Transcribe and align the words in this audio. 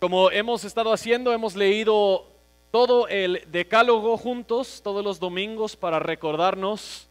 Como 0.00 0.30
hemos 0.30 0.62
estado 0.62 0.92
haciendo, 0.92 1.32
hemos 1.32 1.56
leído 1.56 2.24
todo 2.70 3.08
el 3.08 3.42
decálogo 3.50 4.16
juntos 4.16 4.80
todos 4.84 5.04
los 5.04 5.18
domingos 5.18 5.74
para 5.74 5.98
recordarnos 5.98 7.08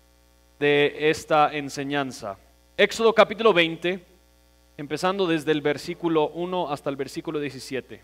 de 0.58 1.10
esta 1.10 1.54
enseñanza. 1.54 2.38
Éxodo 2.78 3.14
capítulo 3.14 3.52
20, 3.52 4.02
empezando 4.78 5.28
desde 5.28 5.52
el 5.52 5.60
versículo 5.60 6.30
1 6.30 6.72
hasta 6.72 6.90
el 6.90 6.96
versículo 6.96 7.42
17. 7.42 8.02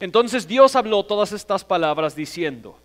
Entonces 0.00 0.48
Dios 0.48 0.74
habló 0.74 1.04
todas 1.04 1.32
estas 1.32 1.62
palabras 1.62 2.16
diciendo, 2.16 2.78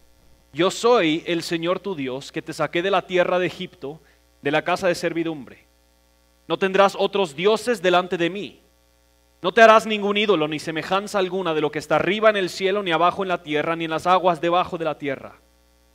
yo 0.51 0.69
soy 0.69 1.23
el 1.27 1.43
Señor 1.43 1.79
tu 1.79 1.95
Dios 1.95 2.29
que 2.29 2.41
te 2.41 2.51
saqué 2.51 2.81
de 2.81 2.91
la 2.91 3.07
tierra 3.07 3.39
de 3.39 3.47
Egipto, 3.47 4.01
de 4.41 4.51
la 4.51 4.65
casa 4.65 4.89
de 4.89 4.95
servidumbre. 4.95 5.63
No 6.49 6.59
tendrás 6.59 6.97
otros 6.99 7.37
dioses 7.37 7.81
delante 7.81 8.17
de 8.17 8.29
mí. 8.29 8.60
No 9.41 9.51
te 9.51 9.61
harás 9.61 9.87
ningún 9.87 10.17
ídolo 10.17 10.47
ni 10.47 10.59
semejanza 10.59 11.17
alguna 11.17 11.55
de 11.55 11.61
lo 11.61 11.71
que 11.71 11.79
está 11.79 11.95
arriba 11.95 12.29
en 12.29 12.37
el 12.37 12.49
cielo, 12.49 12.83
ni 12.83 12.91
abajo 12.91 13.23
en 13.23 13.29
la 13.29 13.41
tierra, 13.41 13.75
ni 13.75 13.85
en 13.85 13.91
las 13.91 14.05
aguas 14.05 14.39
debajo 14.39 14.77
de 14.77 14.85
la 14.85 14.99
tierra. 14.99 15.39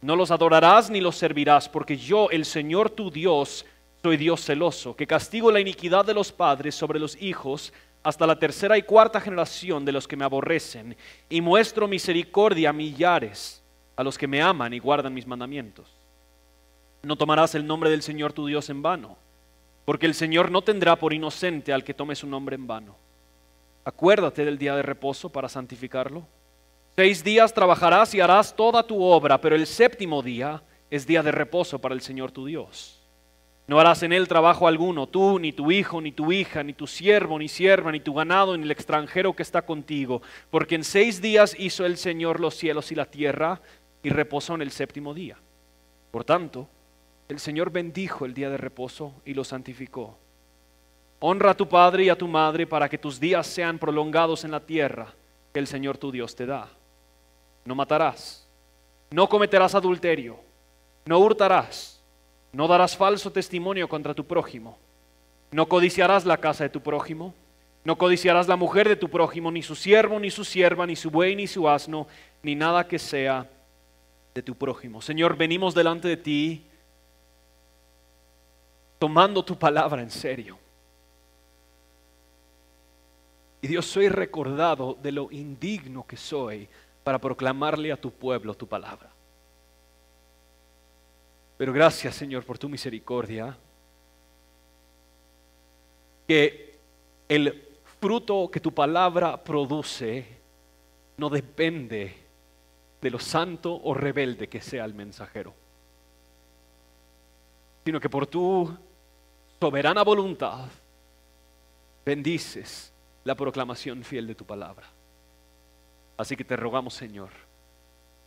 No 0.01 0.17
los 0.17 0.33
adorarás 0.33 0.91
ni 0.91 1.01
los 1.01 1.17
servirás, 1.17 1.69
porque 1.69 1.97
yo, 1.97 2.29
el 2.31 2.45
Señor 2.45 2.91
tu 2.91 3.11
Dios, 3.11 3.65
soy 4.03 4.17
Dios 4.17 4.45
celoso, 4.45 4.97
que 4.97 5.07
castigo 5.07 5.53
la 5.53 5.61
iniquidad 5.61 6.05
de 6.05 6.15
los 6.15 6.33
padres 6.33 6.75
sobre 6.75 6.99
los 6.99 7.21
hijos 7.23 7.73
hasta 8.03 8.27
la 8.27 8.39
tercera 8.39 8.77
y 8.79 8.83
cuarta 8.83 9.21
generación 9.21 9.85
de 9.85 9.93
los 9.93 10.09
que 10.09 10.17
me 10.17 10.25
aborrecen, 10.25 10.97
y 11.29 11.41
muestro 11.41 11.87
misericordia 11.87 12.71
a 12.71 12.73
millares, 12.73 13.63
a 13.95 14.03
los 14.03 14.19
que 14.19 14.27
me 14.27 14.43
aman 14.43 14.73
y 14.75 14.81
guardan 14.81 15.15
mis 15.15 15.27
mandamientos. 15.27 15.87
No 17.03 17.15
tomarás 17.17 17.55
el 17.55 17.67
nombre 17.67 17.91
del 17.91 18.03
Señor 18.03 18.33
tu 18.33 18.47
Dios 18.47 18.71
en 18.71 18.83
vano, 18.83 19.17
porque 19.85 20.07
el 20.07 20.15
Señor 20.15 20.51
no 20.51 20.63
tendrá 20.63 20.97
por 20.97 21.13
inocente 21.13 21.73
al 21.73 21.85
que 21.85 21.95
tome 21.95 22.17
su 22.17 22.27
nombre 22.27 22.57
en 22.57 22.67
vano. 22.67 23.06
Acuérdate 23.87 24.45
del 24.45 24.59
día 24.59 24.75
de 24.75 24.83
reposo 24.83 25.31
para 25.31 25.49
santificarlo. 25.49 26.27
Seis 26.97 27.23
días 27.23 27.55
trabajarás 27.55 28.13
y 28.17 28.21
harás 28.21 28.57
toda 28.57 28.85
tu 28.85 29.01
obra, 29.01 29.41
pero 29.41 29.55
el 29.55 29.65
séptimo 29.65 30.25
día 30.25 30.61
es 30.91 31.07
día 31.07 31.23
de 31.23 31.31
reposo 31.31 31.79
para 31.79 31.95
el 31.95 32.01
Señor 32.01 32.33
tu 32.33 32.47
Dios. 32.47 33.01
No 33.69 33.79
harás 33.79 34.03
en 34.03 34.13
él 34.13 34.27
trabajo 34.27 34.67
alguno, 34.67 35.07
tú, 35.07 35.39
ni 35.39 35.53
tu 35.53 35.71
hijo, 35.71 36.01
ni 36.01 36.11
tu 36.11 36.33
hija, 36.33 36.65
ni 36.65 36.73
tu 36.73 36.89
siervo, 36.89 37.39
ni 37.39 37.47
sierva, 37.47 37.93
ni 37.93 38.01
tu 38.01 38.13
ganado, 38.13 38.57
ni 38.57 38.65
el 38.65 38.73
extranjero 38.73 39.37
que 39.37 39.45
está 39.45 39.63
contigo, 39.63 40.21
porque 40.51 40.75
en 40.75 40.83
seis 40.83 41.23
días 41.23 41.55
hizo 41.57 41.87
el 41.87 41.97
Señor 41.97 42.41
los 42.41 42.57
cielos 42.57 42.91
y 42.91 42.97
la 42.97 43.07
tierra, 43.07 43.61
y 44.03 44.09
reposó 44.09 44.57
en 44.57 44.63
el 44.63 44.73
séptimo 44.73 45.15
día. 45.15 45.37
Por 46.11 46.25
tanto, 46.25 46.69
el 47.29 47.39
Señor 47.39 47.71
bendijo 47.71 48.25
el 48.25 48.35
día 48.35 48.51
de 48.51 48.57
reposo 48.57 49.15
y 49.25 49.35
lo 49.35 49.45
santificó. 49.45 50.19
Honra 51.19 51.53
a 51.53 51.57
tu 51.57 51.69
padre 51.69 52.05
y 52.05 52.09
a 52.09 52.17
tu 52.17 52.29
madre 52.29 52.67
para 52.67 52.89
que 52.89 52.99
tus 52.99 53.19
días 53.19 53.47
sean 53.47 53.79
prolongados 53.79 54.45
en 54.45 54.51
la 54.51 54.61
tierra 54.61 55.15
que 55.53 55.61
el 55.61 55.67
Señor 55.67 55.97
tu 55.97 56.13
Dios 56.13 56.37
te 56.37 56.45
da. 56.45 56.69
No 57.65 57.75
matarás, 57.75 58.47
no 59.11 59.29
cometerás 59.29 59.75
adulterio, 59.75 60.39
no 61.07 61.19
hurtarás, 61.19 62.03
no 62.53 62.69
darás 62.69 62.97
falso 62.97 63.33
testimonio 63.33 63.89
contra 63.89 64.15
tu 64.15 64.25
prójimo, 64.25 64.79
no 65.51 65.67
codiciarás 65.67 66.27
la 66.27 66.37
casa 66.37 66.65
de 66.65 66.71
tu 66.71 66.81
prójimo, 66.81 67.35
no 67.85 67.97
codiciarás 67.97 68.49
la 68.49 68.57
mujer 68.57 68.89
de 68.89 68.97
tu 68.97 69.09
prójimo, 69.09 69.51
ni 69.51 69.63
su 69.63 69.75
siervo, 69.75 70.19
ni 70.19 70.31
su 70.31 70.45
sierva, 70.45 70.87
ni 70.87 70.97
su 70.97 71.11
buey, 71.11 71.35
ni 71.37 71.47
su 71.47 71.69
asno, 71.69 72.07
ni 72.43 72.55
nada 72.55 72.87
que 72.87 72.99
sea 72.99 73.49
de 74.35 74.43
tu 74.43 74.55
prójimo. 74.55 75.01
Señor, 75.01 75.37
venimos 75.37 75.75
delante 75.75 76.09
de 76.09 76.17
ti 76.17 76.67
tomando 78.99 79.45
tu 79.45 79.59
palabra 79.59 80.03
en 80.03 80.11
serio. 80.11 80.59
Dios, 83.67 83.87
soy 83.87 84.09
recordado 84.09 84.97
de 85.03 85.13
lo 85.13 85.31
indigno 85.31 86.07
que 86.07 86.17
soy 86.17 86.69
para 87.03 87.19
proclamarle 87.19 87.93
a 87.93 88.01
tu 88.01 88.11
pueblo 88.11 88.55
tu 88.55 88.67
palabra. 88.67 89.11
Pero 91.57 91.73
gracias, 91.73 92.15
Señor, 92.15 92.45
por 92.45 92.59
tu 92.59 92.69
misericordia, 92.69 93.57
que 96.27 96.79
el 97.29 97.69
fruto 98.01 98.51
que 98.51 98.61
tu 98.61 98.73
palabra 98.75 99.43
produce 99.43 100.27
no 101.17 101.31
depende 101.31 102.15
de 103.01 103.11
lo 103.11 103.19
santo 103.19 103.81
o 103.83 103.95
rebelde 103.95 104.49
que 104.49 104.61
sea 104.61 104.85
el 104.85 104.93
mensajero, 104.93 105.55
sino 107.85 108.01
que 108.01 108.11
por 108.11 108.27
tu 108.27 108.77
soberana 109.61 110.03
voluntad 110.03 110.67
bendices 112.05 112.93
la 113.27 113.35
proclamación 113.35 114.05
fiel 114.05 114.29
de 114.29 114.37
tu 114.37 114.45
palabra. 114.45 114.87
Así 116.17 116.37
que 116.37 116.45
te 116.45 116.55
rogamos, 116.55 116.95
Señor, 116.95 117.31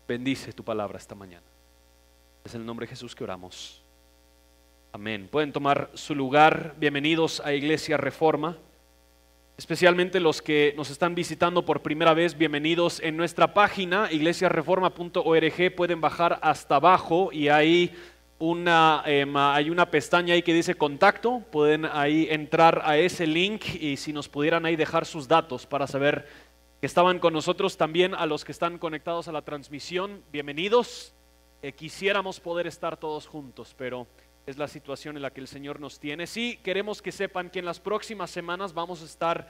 bendice 0.05 0.51
tu 0.51 0.61
palabra 0.61 0.97
esta 0.97 1.15
mañana. 1.15 1.45
Es 2.43 2.53
en 2.53 2.61
el 2.61 2.67
nombre 2.67 2.85
de 2.85 2.89
Jesús 2.89 3.15
que 3.15 3.23
oramos. 3.23 3.81
Amén. 4.91 5.29
Pueden 5.31 5.53
tomar 5.53 5.89
su 5.93 6.13
lugar. 6.13 6.75
Bienvenidos 6.77 7.39
a 7.39 7.53
Iglesia 7.53 7.95
Reforma. 7.95 8.57
Especialmente 9.57 10.19
los 10.19 10.41
que 10.41 10.73
nos 10.75 10.89
están 10.89 11.15
visitando 11.15 11.63
por 11.63 11.81
primera 11.81 12.13
vez, 12.13 12.38
bienvenidos 12.38 12.99
en 12.99 13.15
nuestra 13.15 13.53
página 13.53 14.11
iglesiareforma.org. 14.11 15.75
Pueden 15.77 16.01
bajar 16.01 16.39
hasta 16.41 16.75
abajo 16.75 17.29
y 17.31 17.47
ahí 17.47 17.95
una, 18.39 19.03
em, 19.05 19.35
hay 19.35 19.69
una 19.69 19.91
pestaña 19.91 20.33
ahí 20.33 20.41
que 20.41 20.53
dice 20.53 20.75
contacto, 20.75 21.44
pueden 21.51 21.85
ahí 21.85 22.27
entrar 22.31 22.81
a 22.85 22.97
ese 22.97 23.27
link 23.27 23.66
y 23.79 23.97
si 23.97 24.13
nos 24.13 24.29
pudieran 24.29 24.66
ahí 24.66 24.77
dejar 24.77 25.05
sus 25.05 25.27
datos 25.27 25.66
para 25.66 25.85
saber 25.88 26.25
que 26.79 26.85
estaban 26.85 27.19
con 27.19 27.33
nosotros 27.33 27.75
también 27.75 28.16
a 28.16 28.25
los 28.25 28.45
que 28.45 28.53
están 28.53 28.77
conectados 28.77 29.27
a 29.27 29.33
la 29.33 29.41
transmisión, 29.41 30.23
bienvenidos. 30.31 31.13
Eh, 31.61 31.73
quisiéramos 31.73 32.39
poder 32.39 32.67
estar 32.67 32.95
todos 32.95 33.27
juntos, 33.27 33.75
pero 33.77 34.07
es 34.45 34.57
la 34.57 34.69
situación 34.69 35.17
en 35.17 35.21
la 35.21 35.31
que 35.31 35.41
el 35.41 35.47
Señor 35.50 35.81
nos 35.81 36.00
tiene. 36.00 36.25
Sí, 36.25 36.57
queremos 36.63 37.01
que 37.01 37.11
sepan 37.11 37.50
que 37.50 37.59
en 37.59 37.66
las 37.66 37.81
próximas 37.81 38.31
semanas 38.31 38.73
vamos 38.73 39.01
a 39.01 39.06
estar 39.06 39.50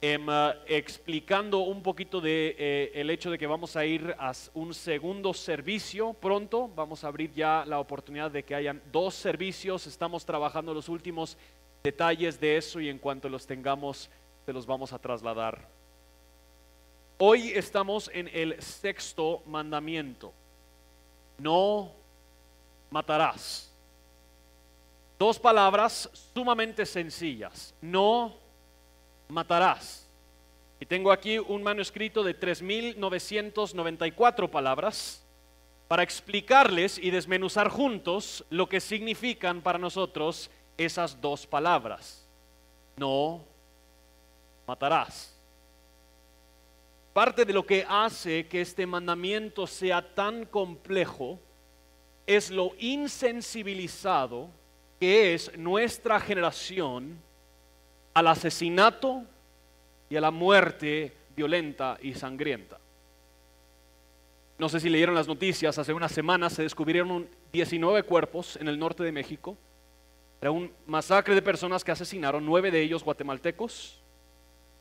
Em, 0.00 0.28
explicando 0.68 1.58
un 1.58 1.82
poquito 1.82 2.20
de 2.20 2.54
eh, 2.56 2.92
el 2.94 3.10
hecho 3.10 3.32
de 3.32 3.38
que 3.38 3.48
vamos 3.48 3.74
a 3.74 3.84
ir 3.84 4.14
a 4.16 4.30
un 4.54 4.72
segundo 4.72 5.34
servicio 5.34 6.12
pronto. 6.12 6.70
Vamos 6.76 7.02
a 7.02 7.08
abrir 7.08 7.34
ya 7.34 7.64
la 7.66 7.80
oportunidad 7.80 8.30
de 8.30 8.44
que 8.44 8.54
hayan 8.54 8.80
dos 8.92 9.16
servicios. 9.16 9.88
Estamos 9.88 10.24
trabajando 10.24 10.72
los 10.72 10.88
últimos 10.88 11.36
detalles 11.82 12.38
de 12.38 12.56
eso 12.56 12.80
y 12.80 12.88
en 12.88 12.98
cuanto 12.98 13.28
los 13.28 13.44
tengamos, 13.44 14.08
se 14.46 14.52
los 14.52 14.66
vamos 14.66 14.92
a 14.92 15.00
trasladar. 15.00 15.66
Hoy 17.18 17.48
estamos 17.48 18.08
en 18.14 18.30
el 18.32 18.62
sexto 18.62 19.42
mandamiento. 19.46 20.32
No 21.38 21.90
matarás. 22.90 23.68
Dos 25.18 25.40
palabras 25.40 26.08
sumamente 26.32 26.86
sencillas. 26.86 27.74
No 27.80 28.46
matarás. 29.28 30.08
Y 30.80 30.86
tengo 30.86 31.12
aquí 31.12 31.38
un 31.38 31.62
manuscrito 31.62 32.22
de 32.22 32.38
3.994 32.38 34.48
palabras 34.48 35.22
para 35.88 36.02
explicarles 36.02 36.98
y 36.98 37.10
desmenuzar 37.10 37.68
juntos 37.68 38.44
lo 38.50 38.68
que 38.68 38.80
significan 38.80 39.62
para 39.62 39.78
nosotros 39.78 40.50
esas 40.76 41.20
dos 41.20 41.46
palabras. 41.46 42.26
No 42.96 43.44
matarás. 44.66 45.34
Parte 47.12 47.44
de 47.44 47.52
lo 47.52 47.66
que 47.66 47.84
hace 47.88 48.46
que 48.46 48.60
este 48.60 48.86
mandamiento 48.86 49.66
sea 49.66 50.14
tan 50.14 50.46
complejo 50.46 51.40
es 52.26 52.50
lo 52.50 52.72
insensibilizado 52.78 54.50
que 55.00 55.34
es 55.34 55.56
nuestra 55.56 56.20
generación 56.20 57.20
al 58.18 58.26
asesinato 58.26 59.22
y 60.10 60.16
a 60.16 60.20
la 60.20 60.32
muerte 60.32 61.12
violenta 61.36 61.96
y 62.02 62.14
sangrienta. 62.14 62.78
No 64.58 64.68
sé 64.68 64.80
si 64.80 64.88
leyeron 64.88 65.14
las 65.14 65.28
noticias, 65.28 65.78
hace 65.78 65.92
unas 65.92 66.10
semanas 66.10 66.52
se 66.52 66.62
descubrieron 66.62 67.28
19 67.52 68.02
cuerpos 68.02 68.56
en 68.56 68.66
el 68.66 68.76
norte 68.76 69.04
de 69.04 69.12
México. 69.12 69.56
Era 70.40 70.50
un 70.50 70.72
masacre 70.86 71.36
de 71.36 71.42
personas 71.42 71.84
que 71.84 71.92
asesinaron, 71.92 72.44
nueve 72.44 72.72
de 72.72 72.82
ellos 72.82 73.04
guatemaltecos. 73.04 74.00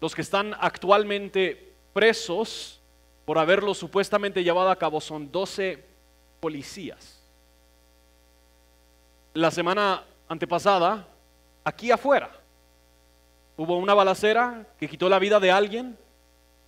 Los 0.02 0.16
que 0.16 0.24
están 0.24 0.56
actualmente 0.60 1.74
presos 1.94 2.82
por 3.24 3.38
haberlo 3.38 3.76
supuestamente 3.76 4.44
llevado 4.44 4.72
a 4.72 4.76
cabo 4.78 5.00
son 5.00 5.32
12 5.32 5.84
policías. 6.40 7.22
La 9.36 9.52
semana 9.52 10.04
antepasada, 10.28 11.08
aquí 11.64 11.92
afuera, 11.92 12.32
hubo 13.58 13.78
una 13.78 13.96
balacera 13.96 14.66
que 14.80 14.88
quitó 14.88 15.10
la 15.10 15.20
vida 15.20 15.40
de 15.40 15.52
alguien. 15.52 15.98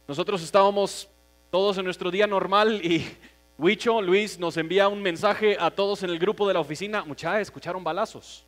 Nosotros 0.07 0.41
estábamos 0.41 1.07
todos 1.51 1.77
en 1.77 1.85
nuestro 1.85 2.11
día 2.11 2.27
normal 2.27 2.83
y 2.83 3.05
Huicho, 3.57 4.01
Luis, 4.01 4.39
nos 4.39 4.57
envía 4.57 4.87
un 4.87 5.01
mensaje 5.01 5.57
a 5.59 5.69
todos 5.69 6.01
en 6.03 6.09
el 6.09 6.17
grupo 6.17 6.47
de 6.47 6.53
la 6.53 6.61
oficina. 6.61 7.03
Muchachos, 7.03 7.41
escucharon 7.41 7.83
balazos. 7.83 8.45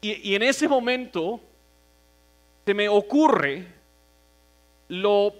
Y, 0.00 0.30
y 0.30 0.34
en 0.34 0.42
ese 0.42 0.68
momento 0.68 1.40
se 2.66 2.74
me 2.74 2.88
ocurre 2.88 3.66
lo 4.88 5.32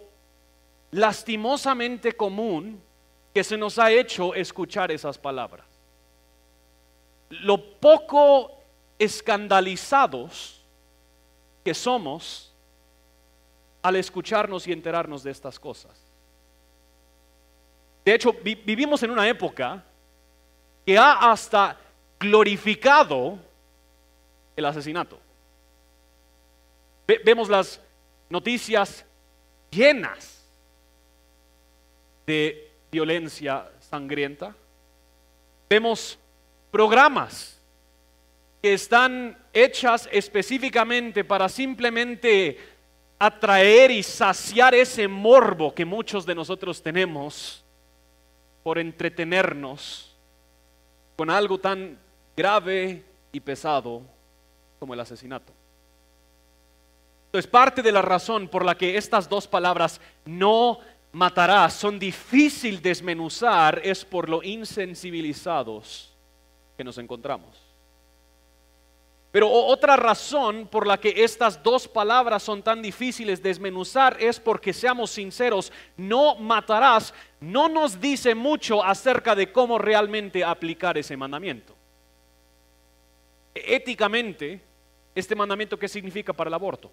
lastimosamente 0.92 2.12
común 2.12 2.80
que 3.34 3.44
se 3.44 3.58
nos 3.58 3.78
ha 3.78 3.90
hecho 3.90 4.34
escuchar 4.34 4.90
esas 4.90 5.18
palabras. 5.18 5.66
Lo 7.28 7.62
poco 7.78 8.52
escandalizados 8.98 10.57
que 11.64 11.74
somos 11.74 12.52
al 13.82 13.96
escucharnos 13.96 14.66
y 14.66 14.72
enterarnos 14.72 15.22
de 15.22 15.30
estas 15.30 15.58
cosas. 15.58 15.92
De 18.04 18.14
hecho, 18.14 18.32
vivimos 18.32 19.02
en 19.02 19.10
una 19.10 19.28
época 19.28 19.84
que 20.84 20.96
ha 20.96 21.30
hasta 21.30 21.78
glorificado 22.18 23.38
el 24.56 24.64
asesinato. 24.64 25.20
vemos 27.24 27.48
las 27.48 27.80
noticias 28.28 29.04
llenas 29.70 30.44
de 32.26 32.70
violencia 32.90 33.70
sangrienta. 33.80 34.54
Vemos 35.68 36.18
programas 36.70 37.57
que 38.62 38.74
están 38.74 39.36
hechas 39.52 40.08
específicamente 40.12 41.24
para 41.24 41.48
simplemente 41.48 42.58
atraer 43.18 43.90
y 43.90 44.02
saciar 44.02 44.74
ese 44.74 45.08
morbo 45.08 45.74
que 45.74 45.84
muchos 45.84 46.24
de 46.24 46.34
nosotros 46.34 46.82
tenemos 46.82 47.64
por 48.62 48.78
entretenernos 48.78 50.16
con 51.16 51.30
algo 51.30 51.58
tan 51.58 51.98
grave 52.36 53.04
y 53.32 53.40
pesado 53.40 54.02
como 54.78 54.94
el 54.94 55.00
asesinato. 55.00 55.52
Entonces, 57.26 57.50
parte 57.50 57.82
de 57.82 57.92
la 57.92 58.02
razón 58.02 58.48
por 58.48 58.64
la 58.64 58.76
que 58.76 58.96
estas 58.96 59.28
dos 59.28 59.46
palabras 59.46 60.00
no 60.24 60.78
matarás 61.12 61.74
son 61.74 61.98
difícil 61.98 62.80
desmenuzar 62.80 63.80
es 63.84 64.04
por 64.04 64.28
lo 64.28 64.42
insensibilizados 64.42 66.14
que 66.76 66.84
nos 66.84 66.96
encontramos. 66.98 67.67
Pero 69.30 69.50
otra 69.50 69.96
razón 69.96 70.66
por 70.66 70.86
la 70.86 70.98
que 70.98 71.12
estas 71.22 71.62
dos 71.62 71.86
palabras 71.86 72.42
son 72.42 72.62
tan 72.62 72.80
difíciles 72.80 73.42
desmenuzar 73.42 74.16
es 74.18 74.40
porque, 74.40 74.72
seamos 74.72 75.10
sinceros, 75.10 75.70
no 75.96 76.34
matarás 76.36 77.12
no 77.40 77.68
nos 77.68 78.00
dice 78.00 78.34
mucho 78.34 78.82
acerca 78.82 79.34
de 79.34 79.52
cómo 79.52 79.78
realmente 79.78 80.42
aplicar 80.44 80.98
ese 80.98 81.16
mandamiento. 81.16 81.74
Éticamente, 83.54 84.60
este 85.14 85.34
mandamiento, 85.34 85.78
¿qué 85.78 85.88
significa 85.88 86.32
para 86.32 86.48
el 86.48 86.54
aborto? 86.54 86.90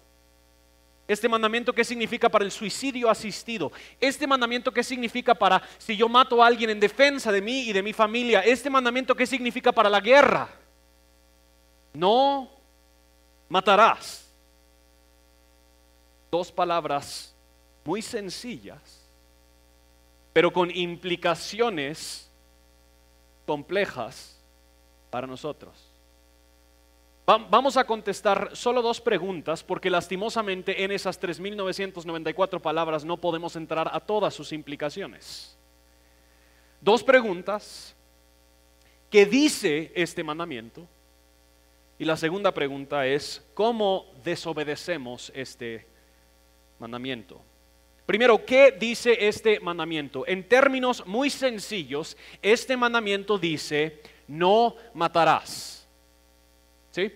Este 1.08 1.28
mandamiento, 1.28 1.72
¿qué 1.72 1.84
significa 1.84 2.28
para 2.28 2.44
el 2.44 2.50
suicidio 2.50 3.08
asistido? 3.08 3.70
Este 4.00 4.26
mandamiento, 4.26 4.72
¿qué 4.72 4.82
significa 4.82 5.34
para 5.34 5.62
si 5.78 5.96
yo 5.96 6.08
mato 6.08 6.42
a 6.42 6.46
alguien 6.46 6.70
en 6.70 6.80
defensa 6.80 7.30
de 7.30 7.40
mí 7.40 7.68
y 7.68 7.72
de 7.72 7.82
mi 7.82 7.92
familia? 7.92 8.40
Este 8.40 8.68
mandamiento, 8.70 9.14
¿qué 9.14 9.26
significa 9.26 9.70
para 9.72 9.88
la 9.88 10.00
guerra? 10.00 10.48
No 11.96 12.50
matarás. 13.48 14.28
Dos 16.30 16.52
palabras 16.52 17.34
muy 17.84 18.02
sencillas, 18.02 19.08
pero 20.34 20.52
con 20.52 20.70
implicaciones 20.70 22.30
complejas 23.46 24.38
para 25.08 25.26
nosotros. 25.26 25.72
Vamos 27.24 27.76
a 27.76 27.84
contestar 27.84 28.50
solo 28.52 28.82
dos 28.82 29.00
preguntas 29.00 29.64
porque 29.64 29.88
lastimosamente 29.88 30.84
en 30.84 30.92
esas 30.92 31.20
3.994 31.20 32.60
palabras 32.60 33.04
no 33.04 33.16
podemos 33.16 33.56
entrar 33.56 33.88
a 33.90 34.00
todas 34.00 34.34
sus 34.34 34.52
implicaciones. 34.52 35.56
Dos 36.80 37.02
preguntas. 37.02 37.96
¿Qué 39.10 39.24
dice 39.24 39.92
este 39.94 40.22
mandamiento? 40.22 40.86
Y 41.98 42.04
la 42.04 42.16
segunda 42.16 42.52
pregunta 42.52 43.06
es, 43.06 43.44
¿cómo 43.54 44.06
desobedecemos 44.22 45.32
este 45.34 45.86
mandamiento? 46.78 47.40
Primero, 48.04 48.44
¿qué 48.44 48.70
dice 48.70 49.26
este 49.26 49.58
mandamiento? 49.60 50.26
En 50.26 50.46
términos 50.48 51.04
muy 51.06 51.30
sencillos, 51.30 52.16
este 52.42 52.76
mandamiento 52.76 53.38
dice, 53.38 54.00
no 54.28 54.76
matarás. 54.94 55.88
¿Sí? 56.90 57.12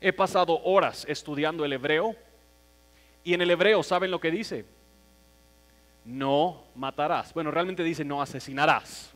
He 0.00 0.12
pasado 0.12 0.60
horas 0.64 1.04
estudiando 1.08 1.64
el 1.64 1.72
hebreo 1.72 2.16
y 3.24 3.34
en 3.34 3.42
el 3.42 3.50
hebreo, 3.50 3.82
¿saben 3.82 4.10
lo 4.10 4.20
que 4.20 4.30
dice? 4.30 4.64
No 6.04 6.64
matarás. 6.74 7.32
Bueno, 7.34 7.50
realmente 7.50 7.84
dice 7.84 8.04
no 8.04 8.22
asesinarás. 8.22 9.12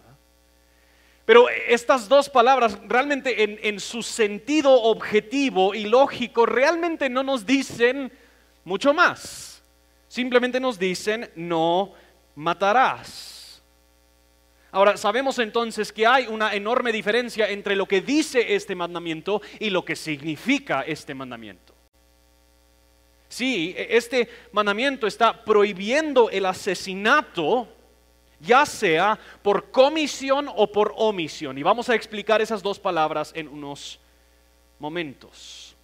Pero 1.27 1.49
estas 1.51 2.09
dos 2.09 2.31
palabras 2.31 2.79
realmente 2.87 3.69
en, 3.69 3.81
su 3.81 4.01
sentido 4.03 4.73
objetivo 4.73 5.75
y 5.75 5.85
lógico 5.87 6.47
realmente 6.47 7.11
no 7.11 7.25
nos 7.25 7.45
dicen 7.45 8.13
mucho 8.63 8.95
más. 8.95 9.61
Simplemente 10.07 10.61
nos 10.61 10.79
dicen 10.79 11.29
no 11.35 11.93
matarás. 12.37 13.61
Ahora, 14.71 14.97
sabemos 14.97 15.41
entonces 15.41 15.93
que 15.93 16.07
hay 16.07 16.29
una 16.29 16.55
enorme 16.55 16.93
diferencia 16.93 17.51
entre 17.51 17.75
lo 17.75 17.87
que 17.87 18.03
dice 18.03 18.55
este 18.55 18.77
mandamiento 18.77 19.43
y 19.59 19.71
lo 19.71 19.85
que 19.85 19.97
significa 19.97 20.83
este 20.83 21.13
mandamiento. 21.13 21.75
Sí, 23.29 23.75
e, 23.77 23.97
este 23.97 24.29
mandamiento 24.53 25.09
está 25.09 25.45
prohibiendo 25.45 26.31
el 26.31 26.47
asesinato, 26.47 27.69
ya 28.41 28.67
sea 28.67 29.19
por 29.43 29.71
comisión 29.71 30.49
o 30.55 30.71
por 30.71 30.93
omisión. 30.97 31.57
Y 31.59 31.63
vamos 31.63 31.89
a 31.89 31.95
explicar 31.95 32.41
esas 32.41 32.63
dos 32.63 32.79
palabras 32.79 33.33
en 33.35 33.49
unos 33.49 33.99
momentos. 34.79 35.77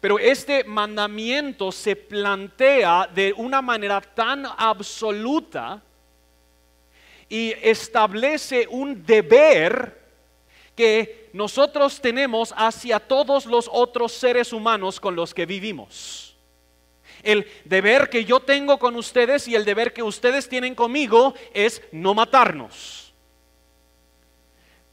Pero 0.00 0.18
este 0.18 0.64
mandamiento 0.64 1.70
se 1.70 1.94
plantea 1.94 3.08
de 3.14 3.34
una 3.36 3.60
manera 3.60 4.00
tan 4.00 4.46
absoluta 4.46 5.82
y 7.28 7.52
establece 7.62 8.66
un 8.68 9.04
deber 9.04 10.00
que 10.74 11.28
nosotros 11.34 12.00
tenemos 12.00 12.54
hacia 12.56 12.98
todos 12.98 13.44
los 13.44 13.68
otros 13.70 14.12
seres 14.12 14.52
humanos 14.52 14.98
con 14.98 15.14
los 15.14 15.34
que 15.34 15.44
vivimos. 15.44 16.29
El 17.22 17.46
deber 17.64 18.08
que 18.08 18.24
yo 18.24 18.40
tengo 18.40 18.78
con 18.78 18.96
ustedes 18.96 19.46
y 19.48 19.54
el 19.54 19.64
deber 19.64 19.92
que 19.92 20.02
ustedes 20.02 20.48
tienen 20.48 20.74
conmigo 20.74 21.34
es 21.52 21.82
no 21.92 22.14
matarnos. 22.14 23.12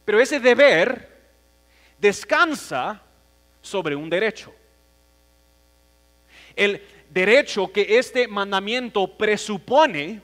Pero 0.06 0.20
ese 0.20 0.40
deber 0.40 1.10
descansa 1.98 3.02
sobre 3.62 3.96
un 3.96 4.10
derecho. 4.10 4.54
El 6.56 6.82
derecho 7.10 7.72
que 7.72 7.98
este 7.98 8.28
mandamiento 8.28 9.18
presupone 9.18 10.22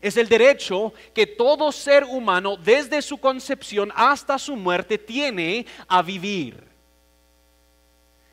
es 0.00 0.16
el 0.16 0.28
derecho 0.28 0.92
que 1.14 1.26
todo 1.26 1.70
ser 1.70 2.04
humano 2.04 2.56
desde 2.56 3.00
su 3.02 3.18
concepción 3.18 3.92
hasta 3.94 4.38
su 4.38 4.56
muerte 4.56 4.98
tiene 4.98 5.64
a 5.86 6.02
vivir. 6.02 6.71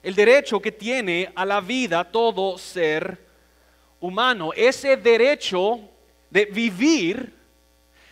El 0.02 0.16
derecho 0.16 0.62
que 0.62 0.72
tiene 0.72 1.32
a 1.36 1.46
la 1.46 1.62
vida 1.62 2.04
todo 2.04 2.58
ser 2.58 3.18
humano. 4.00 4.52
Ese 4.56 4.98
derecho 4.98 5.80
de 6.30 6.46
vivir 6.46 7.34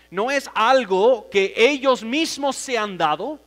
no 0.09 0.31
es 0.31 0.49
algo 0.53 1.29
que 1.29 1.53
ellos 1.55 2.03
mismos 2.03 2.55
se 2.55 2.77
han 2.77 2.97
dado, 2.97 3.39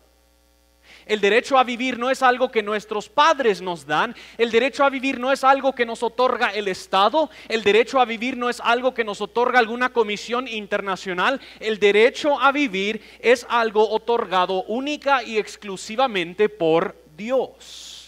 el 1.10 1.20
derecho 1.20 1.58
a 1.58 1.64
vivir 1.64 1.98
no 1.98 2.08
es 2.08 2.22
algo 2.22 2.52
que 2.52 2.62
nuestros 2.62 3.08
padres 3.08 3.60
nos 3.60 3.84
dan. 3.84 4.14
El 4.38 4.52
derecho 4.52 4.84
a 4.84 4.90
vivir 4.90 5.18
no 5.18 5.32
es 5.32 5.42
algo 5.42 5.74
que 5.74 5.84
nos 5.84 6.04
otorga 6.04 6.50
el 6.54 6.68
Estado. 6.68 7.30
El 7.48 7.64
derecho 7.64 8.00
a 8.00 8.04
vivir 8.04 8.36
no 8.36 8.48
es 8.48 8.60
algo 8.60 8.94
que 8.94 9.02
nos 9.02 9.20
otorga 9.20 9.58
alguna 9.58 9.92
comisión 9.92 10.46
internacional. 10.46 11.40
El 11.58 11.80
derecho 11.80 12.38
a 12.38 12.52
vivir 12.52 13.02
es 13.18 13.44
algo 13.48 13.90
otorgado 13.90 14.62
única 14.64 15.24
y 15.24 15.38
exclusivamente 15.38 16.48
por 16.48 16.96
Dios. 17.16 17.99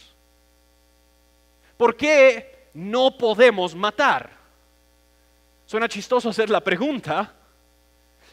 ¿Por 1.83 1.97
qué 1.97 2.69
no 2.75 3.19
podemos 3.19 3.75
matar? 3.75 4.31
Suena 5.67 5.89
chistoso 5.89 6.29
hacer 6.29 6.49
la 6.49 6.61
pregunta, 6.61 7.35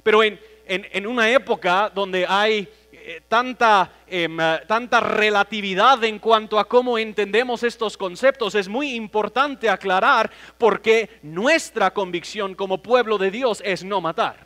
pero 0.04 0.22
en, 0.22 0.40
en 0.68 1.08
una 1.08 1.28
época 1.32 1.92
donde 1.92 2.28
hay 2.28 2.70
eh, 2.92 3.22
tanta, 3.28 3.92
em, 4.06 4.40
eh, 4.40 4.60
tanta 4.68 5.00
relatividad 5.00 6.04
en 6.04 6.20
cuanto 6.20 6.60
a 6.60 6.68
cómo 6.68 7.00
entendemos 7.00 7.64
estos 7.64 7.98
conceptos, 7.98 8.54
es 8.54 8.68
muy 8.68 8.94
importante 8.94 9.68
aclarar 9.68 10.30
por 10.60 10.80
qué 10.80 11.20
nuestra 11.24 11.92
convicción 11.92 12.54
como 12.54 12.84
pueblo 12.84 13.18
de 13.18 13.32
Dios 13.32 13.64
es 13.66 13.84
no 13.84 14.00
matar. 14.00 14.46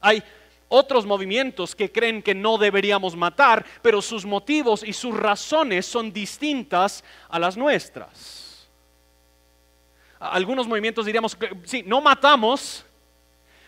Hay 0.00 0.24
otros 0.72 1.04
movimientos 1.04 1.76
que 1.76 1.92
creen 1.92 2.22
que 2.22 2.34
no 2.34 2.56
deberíamos 2.56 3.14
matar, 3.14 3.64
pero 3.82 4.00
sus 4.00 4.24
motivos 4.24 4.82
y 4.82 4.94
sus 4.94 5.14
razones 5.14 5.84
son 5.84 6.10
distintas 6.10 7.04
a 7.28 7.38
las 7.38 7.58
nuestras. 7.58 8.68
Algunos 10.18 10.66
movimientos 10.66 11.04
diríamos, 11.04 11.36
sí, 11.64 11.82
no 11.86 12.00
matamos, 12.00 12.86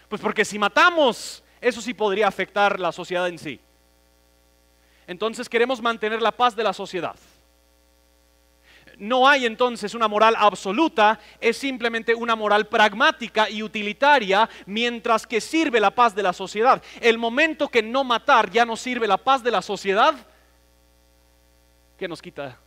pues 0.09 0.23
porque 0.23 0.47
si 0.47 0.59
matamos, 0.59 1.43
eso 1.61 1.83
sí 1.83 1.93
podría 1.93 2.27
afectar 2.27 2.81
la 2.81 2.91
sociedad 2.91 3.29
en 3.29 3.39
sí. 3.39 3.61
Entonces 5.07 5.47
queremos 5.49 5.83
mantener 5.83 6.23
la 6.23 6.33
paz 6.33 6.57
de 6.57 6.65
la 6.65 6.73
sociedad. 6.73 7.17
No 8.99 9.29
hay 9.29 9.47
entonces 9.47 9.95
una 9.95 10.09
moral 10.09 10.35
absoluta, 10.39 11.19
es 11.41 11.57
simplemente 11.57 12.15
una 12.15 12.37
moral 12.37 12.67
pragmática 12.67 13.49
y 13.51 13.63
utilitaria 13.63 14.49
mientras 14.67 15.27
que 15.27 15.41
sirve 15.41 15.81
la 15.81 15.91
paz 15.91 16.15
de 16.15 16.23
la 16.23 16.33
sociedad. 16.33 16.83
El 17.01 17.19
momento 17.19 17.69
que 17.69 17.83
no 17.83 18.05
matar 18.05 18.51
ya 18.51 18.65
no 18.65 18.77
sirve 18.77 19.07
la 19.07 19.19
paz 19.19 19.43
de 19.43 19.51
la 19.51 19.63
sociedad, 19.63 20.15
¿qué 21.99 22.09
nos 22.09 22.23
quita 22.23 22.59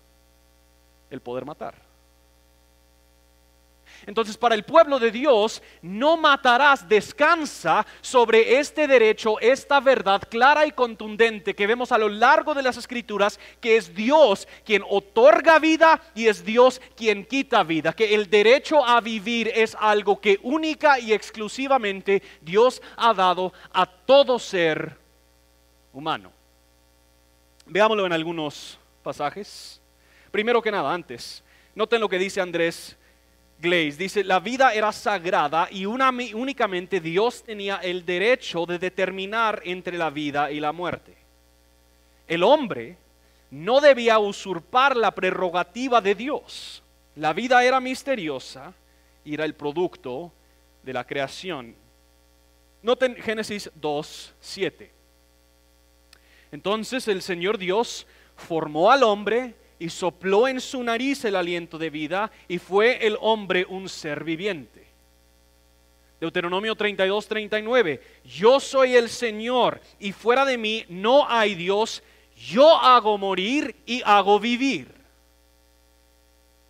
el 1.09 1.21
poder 1.21 1.45
matar? 1.45 1.86
Entonces, 4.07 4.37
para 4.37 4.55
el 4.55 4.63
pueblo 4.63 4.99
de 4.99 5.11
Dios, 5.11 5.61
no 5.81 6.15
matarás, 6.15 6.87
descansa 6.87 7.85
sobre 7.99 8.57
este 8.57 8.87
derecho, 8.87 9.37
esta 9.41 9.81
verdad 9.81 10.23
clara 10.29 10.65
y 10.65 10.71
contundente 10.71 11.53
que 11.53 11.67
vemos 11.67 11.91
a 11.91 11.97
lo 11.97 12.07
largo 12.07 12.53
de 12.53 12.63
las 12.63 12.77
escrituras, 12.77 13.37
que 13.59 13.75
es 13.75 13.93
Dios 13.93 14.47
quien 14.63 14.81
otorga 14.89 15.59
vida 15.59 16.01
y 16.15 16.27
es 16.27 16.45
Dios 16.45 16.81
quien 16.95 17.25
quita 17.25 17.63
vida, 17.63 17.91
que 17.91 18.15
el 18.15 18.29
derecho 18.29 18.83
a 18.83 19.01
vivir 19.01 19.51
es 19.53 19.75
algo 19.77 20.21
que 20.21 20.39
única 20.41 20.99
y 20.99 21.11
exclusivamente 21.11 22.23
Dios 22.39 22.81
ha 22.95 23.13
dado 23.13 23.51
a 23.73 23.85
todo 23.85 24.39
ser 24.39 24.95
humano. 25.91 26.31
Veámoslo 27.65 28.05
en 28.05 28.13
algunos 28.13 28.79
pasajes. 29.03 29.81
Primero 30.31 30.61
que 30.61 30.71
nada, 30.71 30.93
antes, 30.93 31.43
noten 31.75 31.99
lo 31.99 32.07
que 32.07 32.17
dice 32.17 32.39
Andrés 32.39 32.96
Glaze 33.59 33.97
dice, 33.97 34.23
la 34.23 34.39
vida 34.39 34.73
era 34.73 34.91
sagrada 34.91 35.67
y 35.71 35.85
únicamente 35.85 36.99
Dios 36.99 37.43
tenía 37.43 37.77
el 37.77 38.05
derecho 38.05 38.65
de 38.65 38.77
determinar 38.77 39.61
entre 39.65 39.97
la 39.97 40.11
vida 40.11 40.51
y 40.51 40.59
la 40.59 40.71
muerte. 40.71 41.17
El 42.27 42.43
hombre 42.43 42.97
no 43.49 43.79
debía 43.79 44.19
usurpar 44.19 44.95
la 44.95 45.11
prerrogativa 45.11 46.01
de 46.01 46.13
Dios. 46.13 46.83
La 47.15 47.33
vida 47.33 47.63
era 47.63 47.79
misteriosa 47.79 48.73
y 49.25 49.33
era 49.33 49.45
el 49.45 49.55
producto 49.55 50.31
de 50.83 50.93
la 50.93 51.05
creación. 51.05 51.75
Noten 52.83 53.15
Génesis 53.15 53.71
2, 53.73 54.35
7. 54.39 54.91
Entonces 56.51 57.07
el 57.07 57.21
Señor 57.23 57.57
Dios 57.57 58.05
formó 58.35 58.91
al 58.91 59.03
hombre 59.03 59.55
y 59.79 59.89
sopló 59.89 60.47
en 60.47 60.59
su 60.59 60.83
nariz 60.83 61.23
el 61.25 61.35
aliento 61.35 61.77
de 61.77 61.89
vida 61.89 62.31
y 62.47 62.57
fue 62.57 63.05
el 63.05 63.17
hombre 63.21 63.65
un 63.69 63.89
ser 63.89 64.23
viviente. 64.23 64.87
Deuteronomio 66.19 66.75
32, 66.75 67.27
39. 67.27 68.01
Yo 68.23 68.59
soy 68.59 68.95
el 68.95 69.09
Señor 69.09 69.79
y 69.99 70.11
fuera 70.11 70.45
de 70.45 70.57
mí 70.57 70.83
no 70.89 71.29
hay 71.29 71.53
Dios. 71.53 72.01
Yo 72.35 72.75
hago 72.75 73.17
morir 73.17 73.75
y 73.85 74.01
hago 74.03 74.39
vivir. 74.39 74.93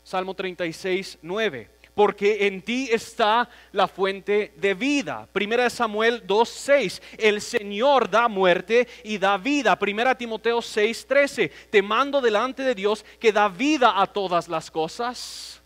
Salmo 0.03 0.33
36, 0.33 1.19
9 1.21 1.76
porque 1.97 2.45
en 2.45 2.61
ti 2.61 2.89
está 2.91 3.49
la 3.71 3.87
fuente 3.87 4.53
de 4.57 4.75
vida. 4.75 5.27
Primera 5.33 5.63
de 5.63 5.71
Samuel 5.71 6.27
2:6, 6.27 7.01
el 7.17 7.41
Señor 7.41 8.07
da 8.07 8.27
muerte 8.27 8.87
y 9.03 9.17
da 9.17 9.35
vida. 9.39 9.75
Primera 9.79 10.15
Timoteo 10.15 10.61
6:13, 10.61 11.49
te 11.71 11.81
mando 11.81 12.21
delante 12.21 12.61
de 12.61 12.75
Dios 12.75 13.03
que 13.19 13.31
da 13.31 13.49
vida 13.49 13.99
a 13.99 14.05
todas 14.05 14.47
las 14.47 14.69
cosas. 14.69 15.59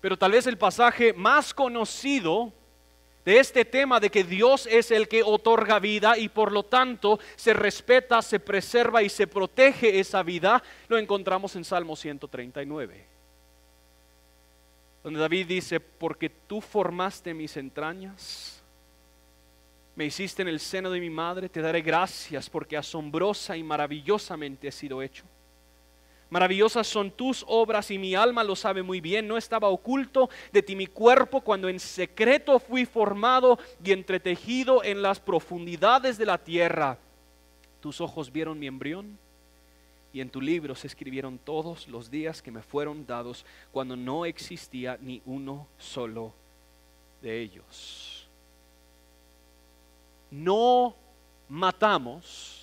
Pero 0.00 0.16
tal 0.16 0.32
vez 0.32 0.46
el 0.46 0.56
pasaje 0.56 1.12
más 1.12 1.52
conocido 1.52 2.50
de 3.22 3.38
este 3.38 3.66
tema 3.66 4.00
de 4.00 4.08
que 4.08 4.24
Dios 4.24 4.66
es 4.66 4.90
el 4.90 5.08
que 5.08 5.22
otorga 5.22 5.78
vida 5.78 6.16
y 6.16 6.30
por 6.30 6.52
lo 6.52 6.62
tanto 6.62 7.20
se 7.36 7.52
respeta, 7.52 8.22
se 8.22 8.40
preserva 8.40 9.02
y 9.02 9.10
se 9.10 9.26
protege 9.26 10.00
esa 10.00 10.22
vida, 10.22 10.62
lo 10.88 10.96
encontramos 10.96 11.54
en 11.54 11.64
Salmo 11.66 11.96
139 11.96 13.19
donde 15.02 15.20
David 15.20 15.46
dice, 15.46 15.80
porque 15.80 16.28
tú 16.28 16.60
formaste 16.60 17.32
mis 17.32 17.56
entrañas, 17.56 18.62
me 19.96 20.04
hiciste 20.04 20.42
en 20.42 20.48
el 20.48 20.60
seno 20.60 20.90
de 20.90 21.00
mi 21.00 21.10
madre, 21.10 21.48
te 21.48 21.60
daré 21.60 21.82
gracias 21.82 22.48
porque 22.48 22.76
asombrosa 22.76 23.56
y 23.56 23.62
maravillosamente 23.62 24.68
he 24.68 24.72
sido 24.72 25.02
hecho. 25.02 25.24
Maravillosas 26.30 26.86
son 26.86 27.10
tus 27.10 27.44
obras 27.48 27.90
y 27.90 27.98
mi 27.98 28.14
alma 28.14 28.44
lo 28.44 28.54
sabe 28.54 28.84
muy 28.84 29.00
bien. 29.00 29.26
No 29.26 29.36
estaba 29.36 29.68
oculto 29.68 30.30
de 30.52 30.62
ti 30.62 30.76
mi 30.76 30.86
cuerpo 30.86 31.40
cuando 31.40 31.68
en 31.68 31.80
secreto 31.80 32.60
fui 32.60 32.86
formado 32.86 33.58
y 33.84 33.90
entretejido 33.90 34.84
en 34.84 35.02
las 35.02 35.18
profundidades 35.18 36.18
de 36.18 36.26
la 36.26 36.38
tierra. 36.38 36.98
Tus 37.80 38.00
ojos 38.00 38.30
vieron 38.30 38.60
mi 38.60 38.68
embrión 38.68 39.18
y 40.12 40.20
en 40.20 40.30
tu 40.30 40.40
libro 40.40 40.74
se 40.74 40.86
escribieron 40.86 41.38
todos 41.38 41.86
los 41.88 42.10
días 42.10 42.42
que 42.42 42.50
me 42.50 42.62
fueron 42.62 43.06
dados 43.06 43.44
cuando 43.70 43.96
no 43.96 44.24
existía 44.24 44.98
ni 45.00 45.22
uno 45.24 45.68
solo 45.78 46.32
de 47.22 47.40
ellos. 47.40 48.28
No 50.30 50.94
matamos 51.48 52.56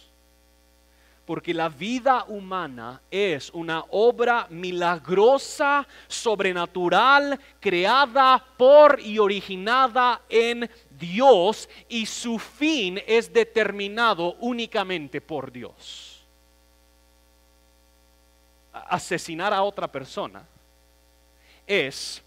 porque 1.25 1.53
la 1.53 1.67
vida 1.67 2.23
humana 2.29 3.01
es 3.11 3.49
una 3.49 3.83
obra 3.89 4.47
milagrosa, 4.49 5.85
sobrenatural, 6.07 7.37
creada 7.59 8.43
por 8.57 8.97
y 9.01 9.19
originada 9.19 10.21
en 10.29 10.69
Dios 10.89 11.67
y 11.89 12.05
su 12.05 12.39
fin 12.39 13.01
es 13.05 13.31
determinado 13.31 14.35
únicamente 14.39 15.19
por 15.19 15.51
Dios 15.51 16.06
asesinar 18.79 19.53
a 19.53 19.63
otra 19.63 19.91
persona 19.91 20.47
es 21.65 22.23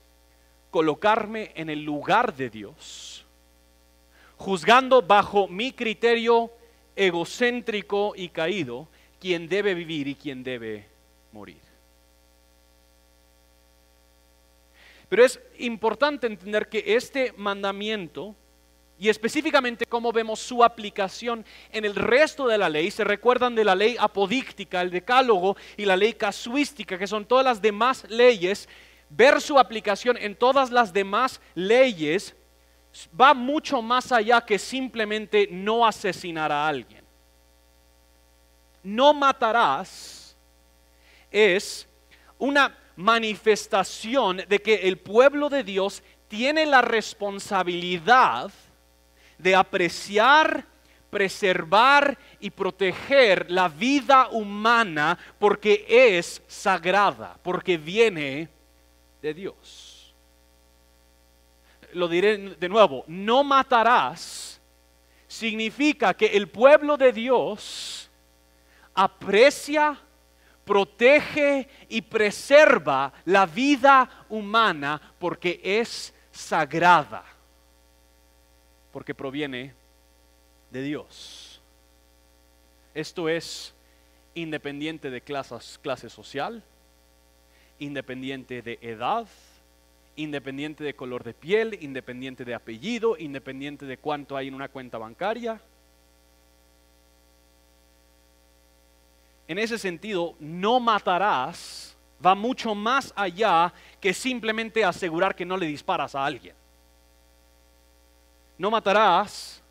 colocarme 0.71 1.53
en 1.55 1.71
el 1.71 1.83
lugar 1.83 2.35
de 2.35 2.51
Dios, 2.51 3.25
juzgando 4.37 5.03
bajo 5.03 5.49
mi 5.49 5.73
criterio 5.73 6.51
egocéntrico 6.95 8.13
y 8.15 8.29
caído 8.29 8.89
quién 9.19 9.49
debe 9.49 9.75
vivir 9.75 10.09
y 10.09 10.15
quién 10.15 10.43
debe 10.43 10.87
morir. 11.33 11.61
Pero 15.09 15.25
es 15.25 15.41
importante 15.59 16.29
entender 16.29 16.69
que 16.69 16.95
este 16.95 17.35
mandamiento 17.37 18.37
y 19.01 19.09
específicamente 19.09 19.87
cómo 19.87 20.13
vemos 20.13 20.41
su 20.41 20.63
aplicación 20.63 21.43
en 21.73 21.87
el 21.87 21.95
resto 21.95 22.47
de 22.47 22.59
la 22.59 22.69
ley. 22.69 22.91
Se 22.91 23.03
recuerdan 23.03 23.55
de 23.55 23.65
la 23.65 23.75
ley 23.75 23.97
apodíctica, 23.99 24.83
el 24.83 24.91
decálogo 24.91 25.57
y 25.79 25.87
la 25.87 25.97
ley 25.97 26.13
casuística, 26.13 26.99
que 26.99 27.07
son 27.07 27.25
todas 27.25 27.47
las 27.47 27.63
demás 27.63 28.05
leyes. 28.11 28.69
Ver 29.09 29.41
su 29.41 29.59
aplicación 29.59 30.19
en 30.19 30.37
todas 30.37 30.71
las 30.71 30.93
demás 30.93 31.41
leyes 31.55 32.37
va 33.19 33.33
mucho 33.33 33.81
más 33.81 34.13
allá 34.13 34.43
que 34.43 34.59
simplemente 34.59 35.49
no 35.51 35.87
asesinar 35.87 36.53
a 36.53 36.69
alguien. 36.69 37.03
No 38.83 39.15
matarás 39.15 40.37
es 41.31 41.89
una 42.37 42.77
manifestación 42.97 44.43
de 44.47 44.61
que 44.61 44.75
el 44.75 44.99
pueblo 44.99 45.49
de 45.49 45.65
Dios 45.65 46.03
tiene 46.29 46.67
la 46.67 46.83
responsabilidad 46.83 48.53
de 49.43 49.55
apreciar, 49.55 50.65
preservar 51.11 52.17
y 52.39 52.51
proteger 52.51 53.51
la 53.51 53.69
vida 53.69 54.29
humana 54.31 55.19
porque 55.39 55.85
es 55.89 56.43
sagrada, 56.47 57.39
porque 57.43 57.77
viene 57.77 58.49
de 59.23 59.35
Dios. 59.35 60.15
Lo 61.93 62.07
diré 62.07 62.37
de 62.39 62.69
nuevo, 62.69 63.05
no 63.09 63.43
matarás 63.43 64.61
significa 65.27 66.15
que 66.15 66.27
el 66.27 66.49
pueblo 66.49 66.97
de 66.97 67.13
Dios 67.13 68.11
aprecia, 68.95 69.99
protege 70.65 71.69
y 71.89 72.03
preserva 72.03 73.13
la 73.25 73.47
vida 73.47 74.25
humana 74.29 75.01
porque 75.19 75.61
es 75.65 76.15
sagrada 76.31 77.25
porque 78.93 79.15
proviene 79.15 79.73
de 80.71 80.83
Dios. 80.83 81.61
Esto 82.95 83.29
es 83.29 83.75
independiente 84.35 85.11
de 85.11 85.21
clase 85.21 86.11
social, 86.11 86.63
independiente 87.79 88.63
de 88.63 88.79
edad, 88.83 89.27
independiente 90.17 90.85
de 90.85 90.95
color 90.95 91.25
de 91.25 91.35
piel, 91.35 91.79
independiente 91.81 92.45
de 92.45 92.55
apellido, 92.55 93.17
independiente 93.19 93.87
de 93.87 93.97
cuánto 93.97 94.37
hay 94.37 94.49
en 94.49 94.55
una 94.55 94.69
cuenta 94.69 94.99
bancaria. 94.99 95.61
En 99.49 99.59
ese 99.59 99.79
sentido, 99.79 100.35
no 100.39 100.79
matarás 100.79 101.97
va 102.25 102.35
mucho 102.35 102.75
más 102.75 103.13
allá 103.17 103.73
que 104.01 104.13
simplemente 104.13 104.85
asegurar 104.85 105.35
que 105.35 105.47
no 105.47 105.57
le 105.57 105.67
disparas 105.67 106.15
a 106.15 106.25
alguien. 106.25 106.55
No 108.61 108.71
matarás 108.71 109.63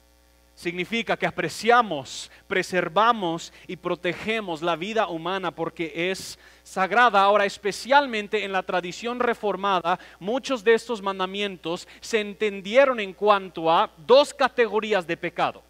significa 0.55 1.15
que 1.15 1.27
apreciamos, 1.27 2.31
preservamos 2.47 3.53
y 3.67 3.75
protegemos 3.75 4.63
la 4.63 4.75
vida 4.75 5.09
humana 5.09 5.51
porque 5.51 6.09
es 6.09 6.39
sagrada. 6.63 7.21
Ahora, 7.21 7.45
especialmente 7.45 8.43
en 8.43 8.51
la 8.51 8.63
tradición 8.63 9.19
reformada, 9.19 9.99
muchos 10.19 10.63
de 10.63 10.73
estos 10.73 11.03
mandamientos 11.03 11.87
se 12.01 12.19
entendieron 12.19 12.99
en 12.99 13.13
cuanto 13.13 13.69
a 13.69 13.91
dos 14.07 14.33
categorías 14.33 15.05
de 15.05 15.17
pecado. 15.17 15.61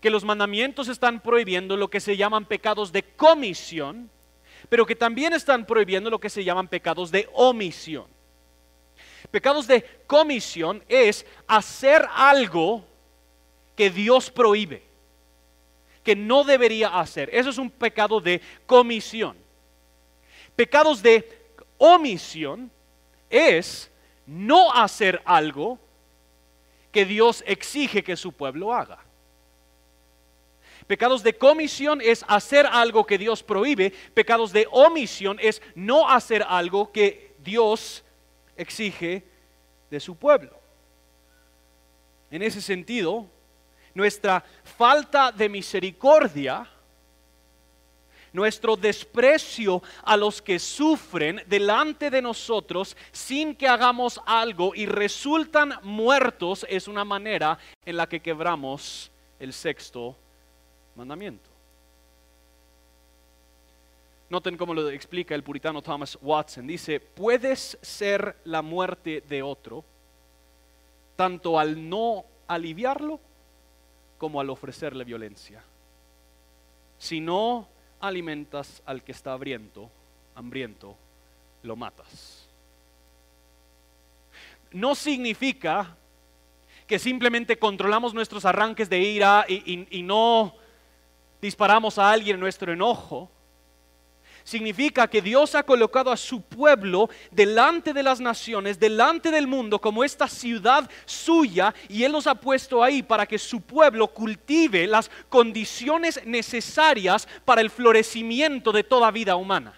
Que 0.00 0.10
los 0.10 0.24
mandamientos 0.24 0.88
están 0.88 1.20
prohibiendo 1.20 1.76
lo 1.76 1.88
que 1.88 2.00
se 2.00 2.16
llaman 2.16 2.46
pecados 2.46 2.90
de 2.90 3.04
comisión, 3.04 4.10
pero 4.68 4.84
que 4.84 4.96
también 4.96 5.34
están 5.34 5.64
prohibiendo 5.64 6.10
lo 6.10 6.18
que 6.18 6.30
se 6.30 6.42
llaman 6.42 6.66
pecados 6.66 7.12
de 7.12 7.28
omisión. 7.32 8.17
Pecados 9.30 9.66
de 9.66 9.82
comisión 10.06 10.82
es 10.88 11.26
hacer 11.46 12.06
algo 12.14 12.84
que 13.76 13.90
Dios 13.90 14.30
prohíbe, 14.30 14.82
que 16.02 16.16
no 16.16 16.44
debería 16.44 16.88
hacer. 16.98 17.28
Eso 17.32 17.50
es 17.50 17.58
un 17.58 17.70
pecado 17.70 18.20
de 18.20 18.40
comisión. 18.66 19.36
Pecados 20.56 21.02
de 21.02 21.28
omisión 21.76 22.70
es 23.30 23.90
no 24.26 24.72
hacer 24.72 25.20
algo 25.24 25.78
que 26.90 27.04
Dios 27.04 27.44
exige 27.46 28.02
que 28.02 28.16
su 28.16 28.32
pueblo 28.32 28.72
haga. 28.72 28.98
Pecados 30.86 31.22
de 31.22 31.36
comisión 31.36 32.00
es 32.00 32.24
hacer 32.26 32.66
algo 32.66 33.04
que 33.04 33.18
Dios 33.18 33.42
prohíbe. 33.42 33.90
Pecados 34.14 34.52
de 34.52 34.66
omisión 34.70 35.38
es 35.40 35.60
no 35.74 36.08
hacer 36.08 36.42
algo 36.48 36.90
que 36.90 37.36
Dios 37.40 38.02
exige 38.58 39.24
de 39.90 40.00
su 40.00 40.16
pueblo. 40.16 40.58
En 42.30 42.42
ese 42.42 42.60
sentido, 42.60 43.26
nuestra 43.94 44.44
falta 44.62 45.32
de 45.32 45.48
misericordia, 45.48 46.68
nuestro 48.32 48.76
desprecio 48.76 49.82
a 50.04 50.16
los 50.16 50.42
que 50.42 50.58
sufren 50.58 51.42
delante 51.46 52.10
de 52.10 52.20
nosotros 52.20 52.96
sin 53.10 53.54
que 53.54 53.66
hagamos 53.66 54.20
algo 54.26 54.74
y 54.74 54.84
resultan 54.84 55.72
muertos 55.82 56.66
es 56.68 56.86
una 56.86 57.04
manera 57.04 57.58
en 57.86 57.96
la 57.96 58.06
que 58.06 58.20
quebramos 58.20 59.10
el 59.40 59.54
sexto 59.54 60.14
mandamiento. 60.94 61.57
Noten 64.30 64.58
cómo 64.58 64.74
lo 64.74 64.90
explica 64.90 65.34
el 65.34 65.42
puritano 65.42 65.80
Thomas 65.80 66.18
Watson. 66.20 66.66
Dice, 66.66 67.00
puedes 67.00 67.78
ser 67.80 68.36
la 68.44 68.60
muerte 68.60 69.22
de 69.26 69.42
otro 69.42 69.84
tanto 71.16 71.58
al 71.58 71.88
no 71.88 72.24
aliviarlo 72.46 73.18
como 74.18 74.40
al 74.40 74.50
ofrecerle 74.50 75.04
violencia. 75.04 75.62
Si 76.98 77.20
no 77.20 77.68
alimentas 78.00 78.82
al 78.84 79.02
que 79.02 79.12
está 79.12 79.32
hambriento, 79.32 79.90
hambriento, 80.34 80.94
lo 81.62 81.74
matas. 81.74 82.46
No 84.70 84.94
significa 84.94 85.96
que 86.86 86.98
simplemente 86.98 87.58
controlamos 87.58 88.12
nuestros 88.12 88.44
arranques 88.44 88.90
de 88.90 89.00
ira 89.00 89.44
y, 89.48 89.86
y 89.90 90.02
no 90.02 90.54
disparamos 91.40 91.98
a 91.98 92.10
alguien 92.12 92.34
en 92.34 92.40
nuestro 92.40 92.72
enojo 92.72 93.30
significa 94.48 95.06
que 95.06 95.20
Dios 95.20 95.54
ha 95.54 95.62
colocado 95.62 96.10
a 96.10 96.16
su 96.16 96.40
pueblo 96.40 97.10
delante 97.30 97.92
de 97.92 98.02
las 98.02 98.18
naciones, 98.18 98.80
delante 98.80 99.30
del 99.30 99.46
mundo, 99.46 99.78
como 99.78 100.02
esta 100.02 100.26
ciudad 100.26 100.88
suya, 101.04 101.74
y 101.86 102.04
Él 102.04 102.12
los 102.12 102.26
ha 102.26 102.34
puesto 102.34 102.82
ahí 102.82 103.02
para 103.02 103.26
que 103.26 103.38
su 103.38 103.60
pueblo 103.60 104.08
cultive 104.08 104.86
las 104.86 105.10
condiciones 105.28 106.22
necesarias 106.24 107.28
para 107.44 107.60
el 107.60 107.68
florecimiento 107.68 108.72
de 108.72 108.84
toda 108.84 109.10
vida 109.10 109.36
humana. 109.36 109.74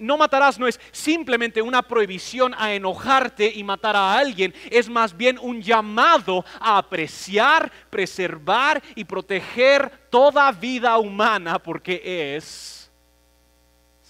No 0.00 0.16
matarás 0.16 0.56
no 0.56 0.68
es 0.68 0.78
simplemente 0.92 1.62
una 1.62 1.82
prohibición 1.82 2.54
a 2.56 2.72
enojarte 2.72 3.50
y 3.52 3.64
matar 3.64 3.96
a 3.96 4.16
alguien, 4.16 4.54
es 4.70 4.88
más 4.88 5.16
bien 5.16 5.40
un 5.40 5.60
llamado 5.60 6.44
a 6.60 6.78
apreciar, 6.78 7.72
preservar 7.90 8.80
y 8.94 9.04
proteger 9.04 9.90
toda 10.08 10.52
vida 10.52 10.98
humana 10.98 11.58
porque 11.58 12.36
es 12.36 12.75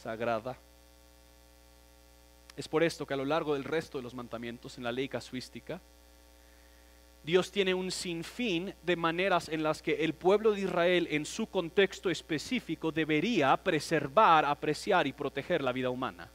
sagrada. 0.07 0.57
Es 2.57 2.69
por 2.69 2.85
esto 2.85 3.05
que 3.05 3.15
a 3.15 3.17
lo 3.17 3.25
largo 3.25 3.55
del 3.55 3.65
resto 3.65 3.99
de 3.99 4.05
los 4.05 4.15
mandamientos 4.15 4.79
en 4.79 4.85
la 4.85 4.93
ley 4.93 5.09
casuística, 5.09 5.81
Dios 7.25 7.51
tiene 7.51 7.75
un 7.75 7.91
sinfín 7.91 8.73
de 8.85 8.95
maneras 8.95 9.49
en 9.49 9.65
las 9.65 9.83
que 9.83 10.05
el 10.05 10.15
pueblo 10.15 10.53
de 10.53 10.61
Israel 10.61 11.09
en 11.11 11.27
su 11.27 11.49
contexto 11.49 12.09
específico 12.09 12.93
debería 12.93 13.57
preservar, 13.57 14.45
apreciar 14.45 15.09
y 15.09 15.13
proteger 15.13 15.61
la 15.61 15.73
vida 15.73 15.91
humana 15.91 16.31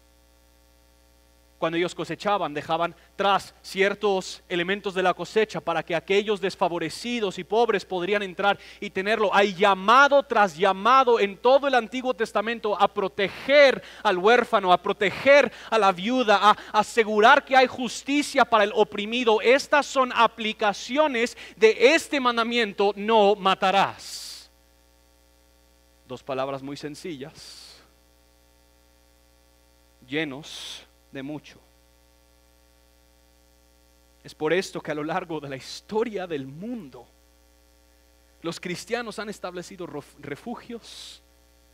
cuando 1.61 1.77
ellos 1.77 1.93
cosechaban, 1.93 2.55
dejaban 2.55 2.95
tras 3.15 3.53
ciertos 3.61 4.41
elementos 4.49 4.95
de 4.95 5.03
la 5.03 5.13
cosecha 5.13 5.61
para 5.61 5.83
que 5.83 5.93
aquellos 5.93 6.41
desfavorecidos 6.41 7.37
y 7.37 7.43
pobres 7.43 7.85
podrían 7.85 8.23
entrar 8.23 8.57
y 8.79 8.89
tenerlo. 8.89 9.29
Hay 9.31 9.53
llamado 9.53 10.23
tras 10.23 10.57
llamado 10.57 11.19
en 11.19 11.37
todo 11.37 11.67
el 11.67 11.75
Antiguo 11.75 12.15
Testamento 12.15 12.75
a 12.81 12.87
proteger 12.87 13.83
al 14.01 14.17
huérfano, 14.17 14.73
a 14.73 14.81
proteger 14.81 15.53
a 15.69 15.77
la 15.77 15.91
viuda, 15.91 16.39
a 16.41 16.57
asegurar 16.79 17.45
que 17.45 17.55
hay 17.55 17.67
justicia 17.67 18.43
para 18.43 18.63
el 18.63 18.71
oprimido. 18.73 19.39
Estas 19.39 19.85
son 19.85 20.11
aplicaciones 20.15 21.37
de 21.57 21.93
este 21.93 22.19
mandamiento, 22.19 22.91
no 22.95 23.35
matarás. 23.35 24.49
Dos 26.07 26.23
palabras 26.23 26.63
muy 26.63 26.75
sencillas, 26.75 27.79
llenos 30.07 30.87
de 31.11 31.23
mucho. 31.23 31.59
Es 34.23 34.35
por 34.35 34.53
esto 34.53 34.81
que 34.81 34.91
a 34.91 34.95
lo 34.95 35.03
largo 35.03 35.39
de 35.39 35.49
la 35.49 35.55
historia 35.55 36.27
del 36.27 36.45
mundo, 36.45 37.07
los 38.41 38.59
cristianos 38.59 39.19
han 39.19 39.29
establecido 39.29 39.87
refugios, 40.19 41.21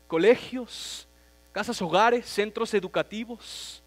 colegios, 0.08 1.08
casas 1.52 1.82
hogares, 1.82 2.26
centros 2.26 2.73
educativos. 2.73 3.84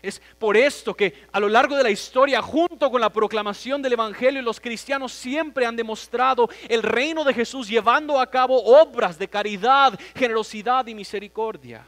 Es 0.00 0.20
por 0.38 0.56
esto 0.56 0.94
que 0.94 1.14
a 1.30 1.38
lo 1.38 1.48
largo 1.48 1.76
de 1.76 1.84
la 1.84 1.90
historia, 1.90 2.42
junto 2.42 2.90
con 2.90 3.00
la 3.00 3.10
proclamación 3.10 3.80
del 3.80 3.92
Evangelio, 3.92 4.42
los 4.42 4.58
cristianos 4.58 5.12
siempre 5.12 5.64
han 5.64 5.76
demostrado 5.76 6.48
el 6.68 6.82
reino 6.82 7.22
de 7.22 7.34
Jesús 7.34 7.68
llevando 7.68 8.20
a 8.20 8.28
cabo 8.28 8.60
obras 8.80 9.16
de 9.16 9.28
caridad, 9.28 9.98
generosidad 10.16 10.86
y 10.88 10.94
misericordia 10.94 11.86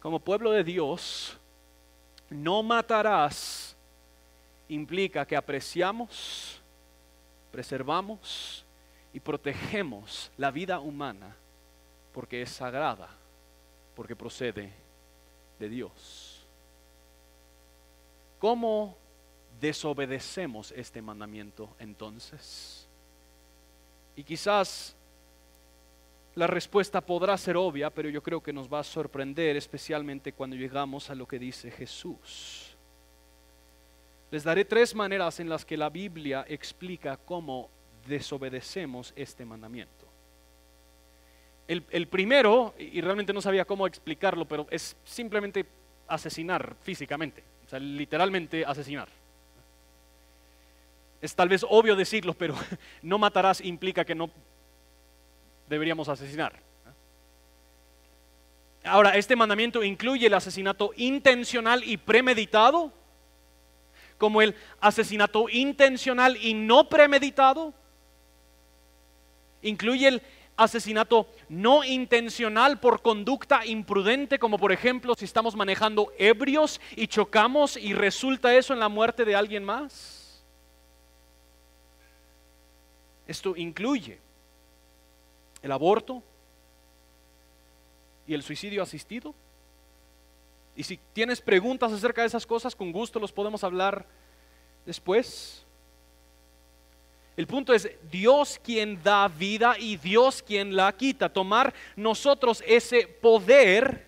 como 0.00 0.20
pueblo 0.20 0.52
de 0.52 0.64
Dios, 0.64 1.36
no 2.30 2.62
matarás 2.62 3.76
implica 4.68 5.26
que 5.26 5.36
apreciamos, 5.36 6.60
preservamos 7.50 8.64
y 9.12 9.20
protegemos 9.20 10.30
la 10.36 10.50
vida 10.50 10.80
humana 10.80 11.34
porque 12.12 12.42
es 12.42 12.50
sagrada, 12.50 13.08
porque 13.94 14.14
procede 14.14 14.72
de 15.58 15.68
Dios. 15.68 16.46
¿Cómo 18.38 18.96
desobedecemos 19.60 20.72
este 20.72 21.02
mandamiento 21.02 21.70
entonces? 21.78 22.86
Y 24.14 24.22
quizás 24.22 24.94
la 26.38 26.46
respuesta 26.46 27.00
podrá 27.00 27.36
ser 27.36 27.56
obvia, 27.56 27.90
pero 27.90 28.08
yo 28.08 28.22
creo 28.22 28.40
que 28.40 28.52
nos 28.52 28.72
va 28.72 28.78
a 28.78 28.84
sorprender, 28.84 29.56
especialmente 29.56 30.32
cuando 30.32 30.54
llegamos 30.54 31.10
a 31.10 31.16
lo 31.16 31.26
que 31.26 31.36
dice 31.36 31.68
Jesús. 31.68 32.76
Les 34.30 34.44
daré 34.44 34.64
tres 34.64 34.94
maneras 34.94 35.40
en 35.40 35.48
las 35.48 35.64
que 35.64 35.76
la 35.76 35.90
Biblia 35.90 36.44
explica 36.48 37.16
cómo 37.16 37.68
desobedecemos 38.06 39.12
este 39.16 39.44
mandamiento. 39.44 40.06
El, 41.66 42.06
primero, 42.06 42.72
y 42.78 43.00
realmente 43.00 43.32
no 43.32 43.42
sabía 43.42 43.64
cómo 43.64 43.88
explicarlo, 43.88 44.46
pero 44.46 44.68
es 44.70 44.96
simplemente 45.02 45.66
asesinar 46.06 46.76
físicamente, 46.82 47.42
o 47.66 47.68
sea, 47.68 47.80
literalmente 47.80 48.64
asesinar. 48.64 49.08
Es 51.20 51.34
tal 51.34 51.48
vez 51.48 51.66
obvio 51.68 51.96
decirlo, 51.96 52.32
pero 52.32 52.54
no 53.02 53.18
matarás 53.18 53.60
implica 53.60 54.04
que 54.04 54.14
no 54.14 54.30
deberíamos 55.68 56.08
asesinar. 56.08 56.68
Ahora, 58.84 59.16
este 59.16 59.36
mandamiento 59.36 59.82
incluye 59.82 60.26
el 60.26 60.34
asesinato 60.34 60.92
intencional 60.96 61.82
y 61.84 61.96
premeditado, 61.96 62.92
como 64.16 64.40
el 64.40 64.54
asesinato 64.80 65.48
intencional 65.48 66.36
y 66.36 66.54
no 66.54 66.88
premeditado. 66.88 67.74
Incluye 69.62 70.08
el 70.08 70.22
asesinato 70.56 71.28
no 71.48 71.84
intencional 71.84 72.80
por 72.80 73.02
conducta 73.02 73.64
imprudente, 73.66 74.38
como 74.38 74.58
por 74.58 74.72
ejemplo 74.72 75.14
si 75.14 75.24
estamos 75.24 75.54
manejando 75.54 76.12
ebrios 76.18 76.80
y 76.96 77.06
chocamos 77.06 77.76
y 77.76 77.92
resulta 77.92 78.56
eso 78.56 78.72
en 78.72 78.80
la 78.80 78.88
muerte 78.88 79.24
de 79.24 79.36
alguien 79.36 79.64
más. 79.64 80.44
Esto 83.26 83.54
incluye 83.56 84.18
el 85.62 85.72
aborto 85.72 86.22
y 88.26 88.34
el 88.34 88.42
suicidio 88.42 88.82
asistido. 88.82 89.34
Y 90.76 90.84
si 90.84 90.98
tienes 91.12 91.40
preguntas 91.40 91.92
acerca 91.92 92.20
de 92.20 92.28
esas 92.28 92.46
cosas, 92.46 92.76
con 92.76 92.92
gusto 92.92 93.18
los 93.18 93.32
podemos 93.32 93.64
hablar 93.64 94.06
después. 94.86 95.64
El 97.36 97.46
punto 97.46 97.72
es 97.72 97.90
Dios 98.10 98.60
quien 98.62 99.02
da 99.02 99.28
vida 99.28 99.76
y 99.78 99.96
Dios 99.96 100.42
quien 100.42 100.76
la 100.76 100.92
quita. 100.92 101.28
Tomar 101.32 101.72
nosotros 101.96 102.62
ese 102.66 103.06
poder 103.06 104.06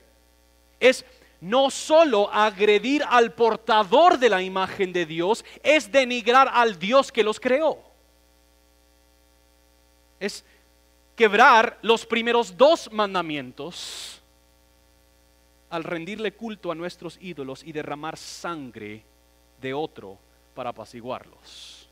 es 0.78 1.04
no 1.40 1.70
solo 1.70 2.30
agredir 2.32 3.02
al 3.08 3.32
portador 3.32 4.18
de 4.18 4.28
la 4.28 4.42
imagen 4.42 4.92
de 4.92 5.06
Dios, 5.06 5.44
es 5.62 5.90
denigrar 5.90 6.48
al 6.52 6.78
Dios 6.78 7.10
que 7.10 7.22
los 7.22 7.40
creó. 7.40 7.78
Es 10.18 10.44
quebrar 11.20 11.78
los 11.82 12.06
primeros 12.06 12.56
dos 12.56 12.90
mandamientos 12.90 14.22
al 15.68 15.84
rendirle 15.84 16.32
culto 16.32 16.72
a 16.72 16.74
nuestros 16.74 17.18
ídolos 17.20 17.62
y 17.62 17.72
derramar 17.72 18.16
sangre 18.16 19.04
de 19.60 19.74
otro 19.74 20.18
para 20.54 20.70
apaciguarlos. 20.70 21.90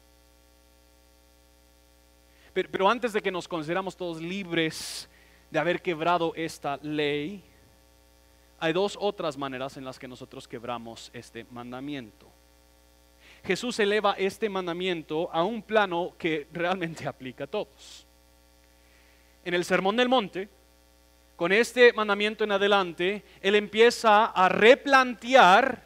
Pero, 2.54 2.88
antes 2.88 3.12
de 3.12 3.20
que 3.20 3.30
nos 3.30 3.46
consideramos 3.46 3.98
todos 3.98 4.18
libres 4.18 5.10
de 5.50 5.58
haber 5.58 5.82
quebrado 5.82 6.32
esta 6.34 6.78
ley, 6.78 7.44
hay 8.58 8.72
dos 8.72 8.96
otras 8.98 9.36
maneras 9.36 9.76
en 9.76 9.84
las 9.84 9.98
que 9.98 10.08
nosotros 10.08 10.48
quebramos 10.48 11.10
este 11.12 11.44
mandamiento. 11.50 12.26
Jesús 13.44 13.78
eleva 13.78 14.14
este 14.14 14.48
mandamiento 14.48 15.28
a 15.30 15.44
un 15.44 15.60
plano 15.60 16.14
que 16.16 16.48
realmente 16.50 17.06
aplica 17.06 17.44
a 17.44 17.46
todos. 17.46 18.07
En 19.48 19.54
el 19.54 19.64
Sermón 19.64 19.96
del 19.96 20.10
Monte, 20.10 20.46
con 21.34 21.52
este 21.52 21.94
mandamiento 21.94 22.44
en 22.44 22.52
adelante, 22.52 23.24
Él 23.40 23.54
empieza 23.54 24.26
a 24.26 24.50
replantear 24.50 25.84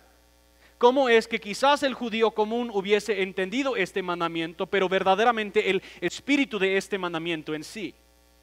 cómo 0.78 1.08
es 1.08 1.28
que 1.28 1.38
quizás 1.38 1.84
el 1.84 1.94
judío 1.94 2.32
común 2.32 2.72
hubiese 2.74 3.22
entendido 3.22 3.76
este 3.76 4.02
mandamiento, 4.02 4.66
pero 4.66 4.88
verdaderamente 4.88 5.70
el 5.70 5.80
espíritu 6.00 6.58
de 6.58 6.76
este 6.76 6.98
mandamiento 6.98 7.54
en 7.54 7.62
sí. 7.62 7.94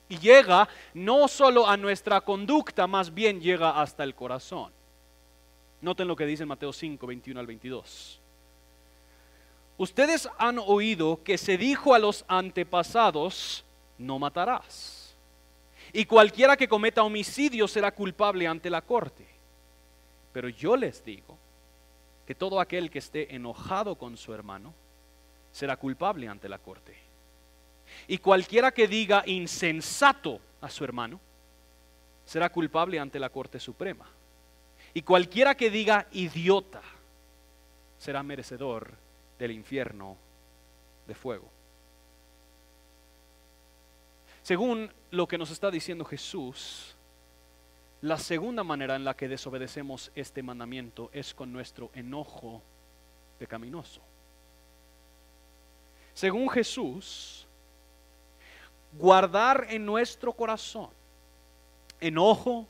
Y 0.08 0.20
llega 0.20 0.70
no 0.94 1.28
solo 1.28 1.68
a 1.68 1.76
nuestra 1.76 2.22
conducta, 2.22 2.88
más 2.88 3.14
bien 3.14 3.42
llega 3.42 3.82
hasta 3.82 4.06
el 4.06 4.16
corazón. 4.16 4.72
Noten 5.82 6.08
lo 6.08 6.16
que 6.16 6.26
dice 6.26 6.46
Mateo 6.46 6.72
5, 6.72 7.06
21 7.06 7.38
al 7.42 7.46
22. 7.46 8.22
Ustedes 9.78 10.30
han 10.38 10.60
oído 10.60 11.22
que 11.26 11.38
se 11.38 11.58
dijo 11.58 11.94
a 11.94 12.00
los 12.00 12.24
antepasados, 12.30 13.66
no 13.98 14.18
matarás. 14.18 14.99
Y 15.94 16.06
cualquiera 16.06 16.56
que 16.56 16.68
cometa 16.68 17.04
homicidio 17.04 17.68
será 17.68 17.92
culpable 17.92 18.48
ante 18.48 18.70
la 18.70 18.82
corte. 18.82 19.26
Pero 20.32 20.50
yo 20.50 20.76
les 20.76 21.04
digo, 21.04 21.38
que 22.30 22.36
todo 22.36 22.60
aquel 22.60 22.92
que 22.92 23.00
esté 23.00 23.34
enojado 23.34 23.96
con 23.96 24.16
su 24.16 24.32
hermano 24.36 24.72
será 25.52 25.78
culpable 25.78 26.28
ante 26.28 26.48
la 26.48 26.60
corte. 26.60 26.96
Y 28.08 28.20
cualquiera 28.20 28.72
que 28.72 28.88
diga 28.88 29.24
insensato 29.26 30.40
a 30.62 30.70
su 30.70 30.84
hermano 30.84 31.20
será 32.26 32.52
culpable 32.52 33.00
ante 33.00 33.18
la 33.18 33.30
corte 33.30 33.60
suprema. 33.60 34.06
Y 34.94 35.02
cualquiera 35.02 35.56
que 35.56 35.72
diga 35.72 36.06
idiota 36.12 36.84
será 37.98 38.22
merecedor 38.22 38.92
del 39.40 39.50
infierno 39.50 40.16
de 41.08 41.16
fuego. 41.16 41.50
Según 44.44 44.92
lo 45.12 45.28
que 45.28 45.38
nos 45.38 45.52
está 45.52 45.72
diciendo 45.72 46.06
Jesús, 46.06 46.96
la 48.02 48.18
segunda 48.18 48.64
manera 48.64 48.96
en 48.96 49.04
la 49.04 49.16
que 49.16 49.28
desobedecemos 49.28 50.12
este 50.16 50.42
mandamiento 50.42 51.10
es 51.14 51.34
con 51.34 51.52
nuestro 51.52 51.90
enojo 51.94 52.62
pecaminoso. 53.38 54.02
Según 56.14 56.50
Jesús, 56.50 57.48
guardar 58.94 59.68
en 59.70 59.86
nuestro 59.86 60.34
corazón 60.34 60.90
enojo, 62.00 62.66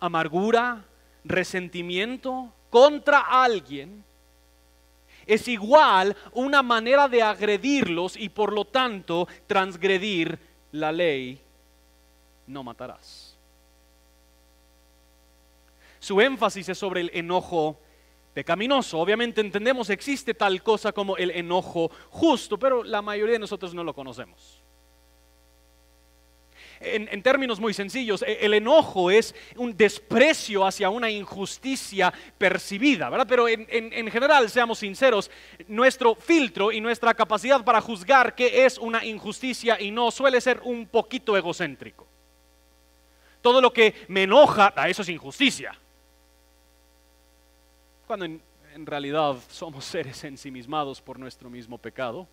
amargura, 0.00 0.84
resentimiento 1.24 2.52
contra 2.70 3.20
alguien 3.20 4.04
es 5.26 5.48
igual 5.48 6.16
una 6.32 6.62
manera 6.62 7.08
de 7.08 7.22
agredirlos 7.22 8.16
y 8.16 8.28
por 8.28 8.52
lo 8.52 8.64
tanto 8.64 9.26
transgredir 9.46 10.38
la 10.76 10.92
ley, 10.92 11.40
no 12.46 12.62
matarás. 12.62 13.36
Su 15.98 16.20
énfasis 16.20 16.68
es 16.68 16.78
sobre 16.78 17.00
el 17.00 17.10
enojo 17.14 17.80
pecaminoso. 18.32 19.00
Obviamente 19.00 19.40
entendemos 19.40 19.90
existe 19.90 20.34
tal 20.34 20.62
cosa 20.62 20.92
como 20.92 21.16
el 21.16 21.30
enojo 21.30 21.90
justo, 22.10 22.58
pero 22.58 22.84
la 22.84 23.02
mayoría 23.02 23.34
de 23.34 23.38
nosotros 23.40 23.74
no 23.74 23.82
lo 23.82 23.94
conocemos. 23.94 24.62
En, 26.80 27.22
términos 27.22 27.58
muy 27.58 27.74
sencillos, 27.74 28.22
e, 28.22 28.44
el 28.44 28.54
enojo 28.54 29.10
es 29.10 29.34
un 29.56 29.76
desprecio 29.76 30.66
hacia 30.66 30.90
una 30.90 31.10
injusticia 31.10 32.12
percibida, 32.38 33.08
¿verdad? 33.08 33.26
Pero 33.28 33.48
en, 33.48 33.66
en, 33.68 34.10
general, 34.10 34.48
seamos 34.50 34.78
sinceros, 34.78 35.30
nuestro 35.68 36.14
filtro 36.14 36.72
y 36.72 36.80
nuestra 36.80 37.14
capacidad 37.14 37.64
para 37.64 37.80
juzgar 37.80 38.34
qué 38.34 38.64
es 38.64 38.78
una 38.78 39.04
injusticia 39.04 39.80
y 39.80 39.90
no 39.90 40.10
suele 40.10 40.40
ser 40.40 40.60
un 40.64 40.86
poquito 40.86 41.36
egocéntrico. 41.36 42.06
Todo 43.40 43.60
lo 43.60 43.72
que 43.72 43.94
me 44.08 44.24
enoja, 44.24 44.72
a 44.76 44.88
eso 44.88 45.02
es 45.02 45.08
injusticia 45.08 45.78
cuando 48.06 48.24
en, 48.24 48.40
realidad 48.86 49.36
somos 49.48 49.84
seres 49.84 50.22
ensimismados 50.24 51.00
por 51.00 51.18
nuestro 51.18 51.50
mismo 51.50 51.76
pecado. 51.78 52.28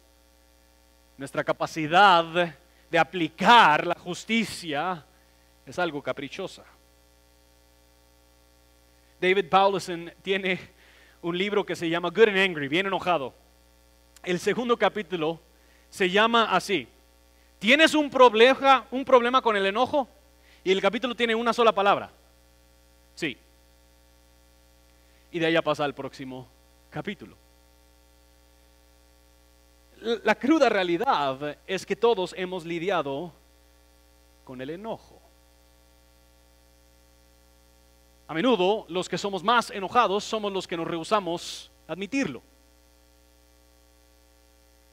Nuestra 1.18 1.44
capacidad 1.44 2.56
de 2.94 3.00
aplicar 3.00 3.88
la 3.88 3.96
justicia 3.96 5.04
es 5.66 5.80
algo 5.80 6.00
caprichosa. 6.02 6.64
David 9.20 9.50
Paulson 9.50 10.14
tiene 10.22 10.60
un 11.24 11.36
libro 11.36 11.66
que 11.66 11.76
se 11.76 11.90
llama 11.90 12.10
Good 12.10 12.30
and 12.30 12.38
Angry, 12.38 12.68
bien 12.68 12.86
enojado. 12.86 13.34
El 14.22 14.40
segundo 14.40 14.78
capítulo 14.78 15.42
se 15.90 16.08
llama 16.08 16.56
así. 16.56 16.88
¿Tienes 17.58 17.96
un 17.96 18.12
problema, 18.12 18.86
un 18.92 19.04
problema 19.04 19.42
con 19.42 19.58
el 19.58 19.66
enojo? 19.66 20.08
Y 20.64 20.72
el 20.72 20.80
capítulo 20.80 21.16
tiene 21.16 21.34
una 21.34 21.52
sola 21.52 21.74
palabra. 21.74 22.12
Sí 23.16 23.38
y 25.34 25.40
de 25.40 25.48
allá 25.48 25.64
pasa 25.64 25.84
al 25.84 25.96
próximo 25.96 26.48
capítulo. 26.92 27.36
La 30.04 30.36
cruda 30.36 30.68
realidad 30.68 31.58
es 31.66 31.86
que 31.86 31.96
todos 31.96 32.36
hemos 32.38 32.66
lidiado 32.66 33.32
con 34.44 34.62
el 34.62 34.72
enojo. 34.72 35.22
A 38.28 38.34
menudo 38.34 38.86
los 38.90 39.08
que 39.08 39.18
somos 39.18 39.46
más 39.46 39.70
enojados 39.70 40.26
somos 40.26 40.52
los 40.52 40.68
que 40.68 40.76
nos 40.76 40.88
rehusamos 40.88 41.72
admitirlo. 41.88 42.42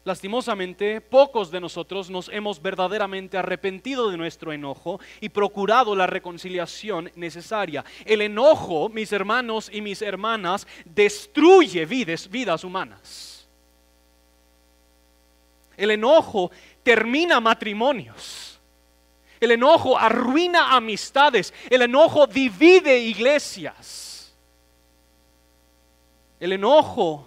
Lastimosamente, 0.04 1.00
pocos 1.00 1.50
de 1.50 1.60
nosotros 1.60 2.08
nos 2.08 2.28
hemos 2.28 2.62
verdaderamente 2.62 3.36
arrepentido 3.36 4.10
de 4.10 4.16
nuestro 4.16 4.52
enojo 4.52 5.00
y 5.20 5.28
procurado 5.30 5.96
la 5.96 6.06
reconciliación 6.06 7.10
necesaria. 7.16 7.84
El 8.04 8.22
enojo, 8.22 8.88
mis 8.88 9.12
hermanos 9.12 9.68
y 9.72 9.80
mis 9.80 10.02
hermanas, 10.02 10.68
destruye 10.84 11.84
vidas, 11.84 12.30
vidas 12.30 12.62
humanas. 12.62 13.39
El 15.80 15.92
enojo 15.92 16.50
termina 16.82 17.40
matrimonios. 17.40 18.60
El 19.40 19.52
enojo 19.52 19.96
arruina 19.98 20.76
amistades. 20.76 21.54
El 21.70 21.80
enojo 21.80 22.26
divide 22.26 22.98
iglesias. 22.98 24.34
El 26.38 26.52
enojo 26.52 27.26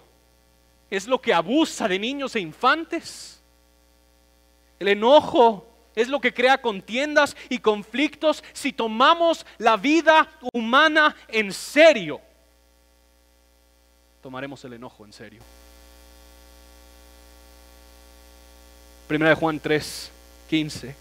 es 0.88 1.08
lo 1.08 1.20
que 1.20 1.34
abusa 1.34 1.88
de 1.88 1.98
niños 1.98 2.36
e 2.36 2.40
infantes. 2.40 3.42
El 4.78 4.86
enojo 4.86 5.66
es 5.96 6.06
lo 6.06 6.20
que 6.20 6.32
crea 6.32 6.62
contiendas 6.62 7.36
y 7.48 7.58
conflictos 7.58 8.44
si 8.52 8.72
tomamos 8.72 9.44
la 9.58 9.76
vida 9.76 10.30
humana 10.52 11.16
en 11.26 11.52
serio. 11.52 12.20
Tomaremos 14.22 14.64
el 14.64 14.74
enojo 14.74 15.04
en 15.04 15.12
serio. 15.12 15.42
Primera 19.06 19.30
de 19.30 19.36
Juan 19.36 19.60
3, 19.60 20.10
15. 20.48 20.94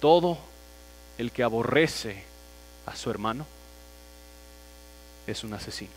todo 0.00 0.38
el 1.18 1.32
que 1.32 1.42
aborrece 1.42 2.22
a 2.86 2.96
su 2.96 3.10
hermano 3.10 3.46
es 5.26 5.42
un 5.44 5.54
asesino. 5.54 5.92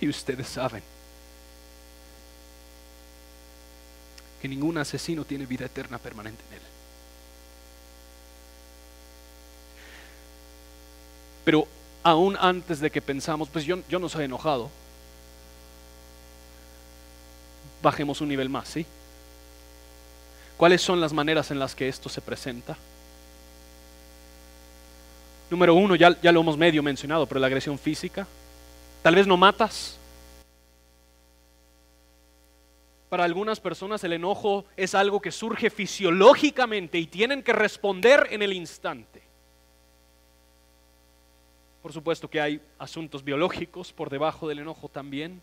Y 0.00 0.08
ustedes 0.08 0.48
saben 0.48 0.82
que 4.42 4.48
ningún 4.48 4.78
asesino 4.78 5.24
tiene 5.24 5.46
vida 5.46 5.66
eterna 5.66 5.98
permanente 5.98 6.42
en 6.48 6.54
él. 6.54 6.62
Pero 11.44 11.68
aún 12.02 12.36
antes 12.40 12.80
de 12.80 12.90
que 12.90 13.00
pensamos, 13.00 13.48
pues 13.48 13.64
yo, 13.64 13.78
yo 13.88 13.98
no 13.98 14.08
soy 14.08 14.24
enojado, 14.24 14.70
bajemos 17.82 18.20
un 18.20 18.28
nivel 18.28 18.48
más, 18.48 18.68
¿sí? 18.68 18.86
¿Cuáles 20.56 20.82
son 20.82 21.00
las 21.00 21.12
maneras 21.12 21.50
en 21.50 21.58
las 21.58 21.74
que 21.74 21.88
esto 21.88 22.08
se 22.08 22.20
presenta? 22.20 22.76
Número 25.50 25.74
uno, 25.74 25.94
ya, 25.96 26.10
lo 26.10 26.40
hemos 26.40 26.56
medio 26.56 26.82
mencionado, 26.82 27.26
pero 27.26 27.40
la 27.40 27.48
agresión 27.48 27.78
física. 27.78 28.26
Tal 29.02 29.14
vez 29.14 29.26
no 29.26 29.36
matas. 29.36 29.98
Para 33.08 33.24
algunas 33.24 33.60
personas 33.60 34.02
el 34.04 34.14
enojo 34.14 34.64
es 34.76 34.94
algo 34.94 35.20
que 35.20 35.30
surge 35.30 35.70
fisiológicamente 35.70 36.98
y 36.98 37.06
tienen 37.06 37.42
que 37.42 37.52
responder 37.52 38.28
en 38.30 38.42
el 38.42 38.52
instante. 38.52 39.22
Por 41.82 41.92
supuesto 41.92 42.28
que 42.28 42.40
hay 42.40 42.60
asuntos 42.78 43.22
biológicos 43.22 43.92
por 43.92 44.08
debajo 44.08 44.48
del 44.48 44.60
enojo 44.60 44.88
también 44.88 45.40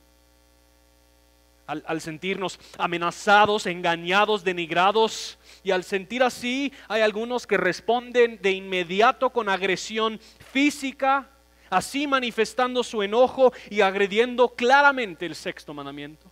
al, 1.85 2.01
sentirnos 2.01 2.59
amenazados, 2.77 3.65
engañados, 3.65 4.43
denigrados. 4.43 5.37
Y 5.63 5.71
al 5.71 5.83
sentir 5.83 6.23
así, 6.23 6.73
hay 6.87 7.01
algunos 7.01 7.47
que 7.47 7.57
responden 7.57 8.39
de 8.41 8.51
inmediato 8.51 9.29
con 9.29 9.49
agresión 9.49 10.19
física, 10.51 11.29
así 11.69 12.07
manifestando 12.07 12.83
su 12.83 13.03
enojo 13.03 13.53
y 13.69 13.81
agrediendo 13.81 14.49
claramente 14.49 15.25
el 15.25 15.35
sexto 15.35 15.73
mandamiento. 15.73 16.29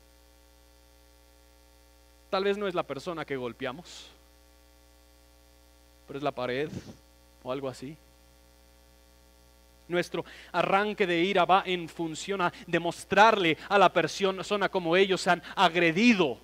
Tal 2.30 2.44
vez 2.44 2.58
no 2.58 2.68
es 2.68 2.76
la 2.76 2.84
persona 2.84 3.26
que 3.26 3.38
golpeamos, 3.38 4.08
pero 6.08 6.18
es 6.18 6.24
la 6.24 6.32
pared 6.32 6.70
o 7.44 7.52
algo 7.52 7.68
así. 7.68 7.98
Nuestro 9.90 10.24
arranque 10.52 11.06
de 11.06 11.20
ira 11.20 11.46
va 11.46 11.64
en 11.66 11.90
función 11.90 12.42
a 12.42 12.54
demostrarle 12.68 13.58
a 13.68 13.78
la 13.78 13.92
persona 13.92 14.70
como 14.70 14.96
ellos 14.96 15.28
han 15.28 15.42
agredido 15.56 16.38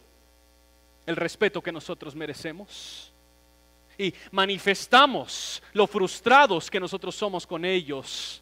el 1.05 1.15
respeto 1.15 1.61
que 1.61 1.71
nosotros 1.71 2.15
merecemos. 2.15 3.13
Y 3.97 4.13
manifestamos 4.31 5.63
lo 5.73 5.87
frustrados 5.87 6.69
que 6.69 6.79
nosotros 6.79 7.15
somos 7.15 7.47
con 7.47 7.63
ellos 7.63 8.41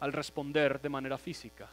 al 0.00 0.12
responder 0.12 0.80
de 0.80 0.88
manera 0.88 1.18
física. 1.18 1.68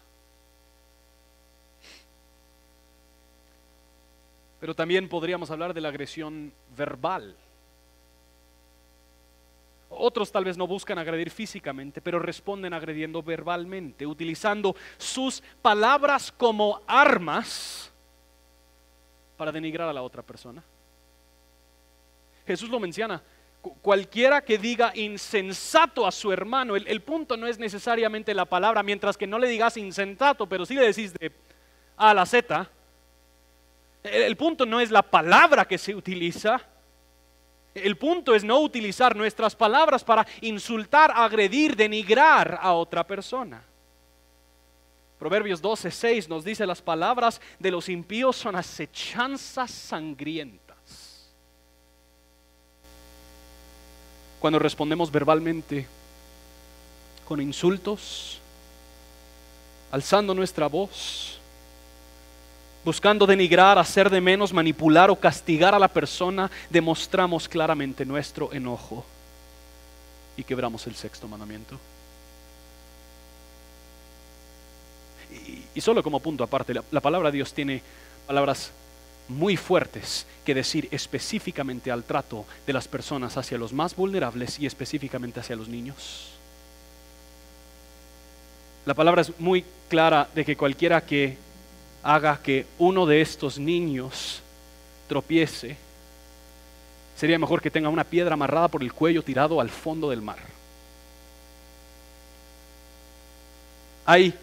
Pero 4.61 4.73
también 4.73 5.09
podríamos 5.09 5.51
hablar 5.51 5.73
de 5.73 5.81
la 5.81 5.89
agresión 5.89 6.53
verbal. 6.77 7.35
Otros 9.93 10.31
tal 10.31 10.45
vez 10.45 10.57
no 10.57 10.67
buscan 10.67 10.97
agredir 10.97 11.29
físicamente, 11.29 12.01
pero 12.01 12.17
responden 12.17 12.73
agrediendo 12.73 13.21
verbalmente, 13.21 14.07
utilizando 14.07 14.75
sus 14.97 15.43
palabras 15.61 16.31
como 16.31 16.81
armas 16.87 17.91
para 19.35 19.51
denigrar 19.51 19.89
a 19.89 19.93
la 19.93 20.01
otra 20.01 20.21
persona. 20.23 20.63
Jesús 22.47 22.69
lo 22.69 22.79
menciona. 22.79 23.21
Cualquiera 23.81 24.41
que 24.41 24.57
diga 24.57 24.91
insensato 24.95 26.07
a 26.07 26.11
su 26.11 26.31
hermano, 26.31 26.75
el, 26.75 27.01
punto 27.01 27.37
no 27.37 27.45
es 27.45 27.59
necesariamente 27.59 28.33
la 28.33 28.45
palabra, 28.45 28.81
mientras 28.81 29.17
que 29.17 29.27
no 29.27 29.37
le 29.37 29.47
digas 29.47 29.77
insensato, 29.77 30.47
pero 30.47 30.65
sí 30.65 30.73
le 30.73 30.87
decís 30.87 31.13
de 31.13 31.31
A 31.97 32.11
a 32.11 32.13
la 32.13 32.25
Z. 32.25 32.69
el 34.03 34.35
punto 34.37 34.65
no 34.65 34.79
es 34.79 34.89
la 34.89 35.03
palabra 35.03 35.65
que 35.65 35.77
se 35.77 35.93
utiliza, 35.93 36.70
el 37.73 37.97
punto 37.97 38.35
es 38.35 38.43
no 38.43 38.59
utilizar 38.59 39.15
nuestras 39.15 39.55
palabras 39.55 40.03
para 40.03 40.25
insultar, 40.41 41.11
agredir, 41.15 41.75
denigrar 41.75 42.59
a 42.61 42.73
otra 42.73 43.05
persona. 43.05 43.63
Proverbios 45.17 45.61
12, 45.61 45.91
6 45.91 46.29
nos 46.29 46.43
dice 46.43 46.65
las 46.65 46.81
palabras 46.81 47.39
de 47.59 47.71
los 47.71 47.89
impíos 47.89 48.35
son 48.35 48.55
acechanzas 48.55 49.69
sangrientas. 49.69 51.29
Cuando 54.39 54.57
respondemos 54.57 55.11
verbalmente 55.11 55.85
con 57.27 57.39
insultos, 57.39 58.39
alzando 59.91 60.33
nuestra 60.33 60.67
voz, 60.67 61.40
buscando 62.83 63.25
denigrar, 63.27 63.77
hacer 63.77 64.09
de 64.09 64.21
menos, 64.21 64.53
manipular 64.53 65.09
o 65.09 65.15
castigar 65.15 65.75
a 65.75 65.79
la 65.79 65.87
persona, 65.87 66.49
demostramos 66.69 67.47
claramente 67.47 68.05
nuestro 68.05 68.51
enojo 68.53 69.05
y 70.35 70.43
quebramos 70.43 70.87
el 70.87 70.95
sexto 70.95 71.27
mandamiento. 71.27 71.77
Y, 75.73 75.79
solo 75.79 76.03
como 76.03 76.19
punto 76.19 76.43
aparte, 76.43 76.73
la, 76.73 76.83
la 76.91 76.99
palabra 76.99 77.31
de 77.31 77.37
Dios 77.37 77.53
tiene 77.53 77.81
palabras 78.27 78.71
muy 79.29 79.55
fuertes 79.55 80.25
que 80.43 80.53
decir 80.53 80.89
específicamente 80.91 81.91
al 81.91 82.03
trato 82.03 82.45
de 82.67 82.73
las 82.73 82.87
personas 82.87 83.37
hacia 83.37 83.57
los 83.57 83.71
más 83.71 83.95
vulnerables 83.95 84.59
y 84.59 84.65
específicamente 84.65 85.39
hacia 85.39 85.55
los 85.55 85.69
niños. 85.69 86.31
La 88.85 88.93
palabra 88.93 89.21
es 89.21 89.39
muy 89.39 89.63
clara 89.89 90.27
de 90.33 90.43
que 90.43 90.57
cualquiera 90.57 91.01
que 91.01 91.37
haga 92.03 92.41
que 92.41 92.65
uno 92.77 93.05
de 93.05 93.21
estos 93.21 93.59
niños 93.59 94.41
tropiece, 95.07 95.77
sería 97.15 97.37
mejor 97.37 97.61
que 97.61 97.71
tenga 97.71 97.89
una 97.89 98.03
piedra 98.03 98.33
amarrada 98.33 98.67
por 98.67 98.81
el 98.81 98.93
cuello 98.93 99.23
tirado 99.23 99.61
al 99.61 99.69
fondo 99.69 100.09
del 100.09 100.21
mar. 100.21 100.39
Hay 104.05 104.33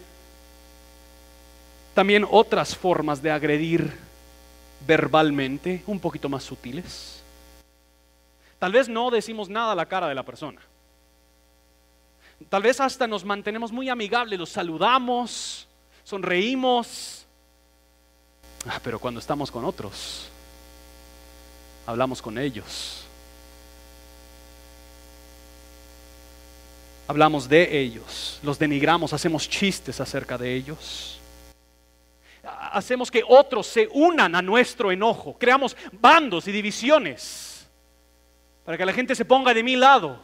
también 1.93 2.25
otras 2.29 2.75
formas 2.75 3.21
de 3.21 3.31
agredir 3.31 3.93
verbalmente, 4.87 5.83
un 5.85 5.99
poquito 5.99 6.29
más 6.29 6.43
sutiles. 6.43 7.21
Tal 8.57 8.71
vez 8.71 8.87
no 8.87 9.11
decimos 9.11 9.49
nada 9.49 9.73
a 9.73 9.75
la 9.75 9.85
cara 9.85 10.07
de 10.07 10.15
la 10.15 10.23
persona. 10.23 10.61
Tal 12.47 12.61
vez 12.61 12.79
hasta 12.79 13.05
nos 13.07 13.25
mantenemos 13.25 13.71
muy 13.71 13.89
amigables, 13.89 14.39
los 14.39 14.49
saludamos, 14.49 15.67
sonreímos, 16.03 17.18
Ah, 18.67 18.79
pero 18.83 18.99
cuando 18.99 19.19
estamos 19.19 19.51
con 19.51 19.63
otros, 19.63 20.29
hablamos 21.85 22.21
con 22.21 22.37
ellos. 22.37 23.05
Hablamos 27.07 27.49
de 27.49 27.79
ellos, 27.79 28.39
los 28.43 28.59
denigramos, 28.59 29.13
hacemos 29.13 29.49
chistes 29.49 29.99
acerca 29.99 30.37
de 30.37 30.53
ellos. 30.53 31.19
Hacemos 32.71 33.09
que 33.09 33.23
otros 33.27 33.65
se 33.65 33.89
unan 33.91 34.35
a 34.35 34.41
nuestro 34.41 34.91
enojo, 34.91 35.35
creamos 35.39 35.75
bandos 35.91 36.47
y 36.47 36.51
divisiones 36.51 37.67
para 38.63 38.77
que 38.77 38.85
la 38.85 38.93
gente 38.93 39.15
se 39.15 39.25
ponga 39.25 39.55
de 39.55 39.63
mi 39.63 39.75
lado. 39.75 40.19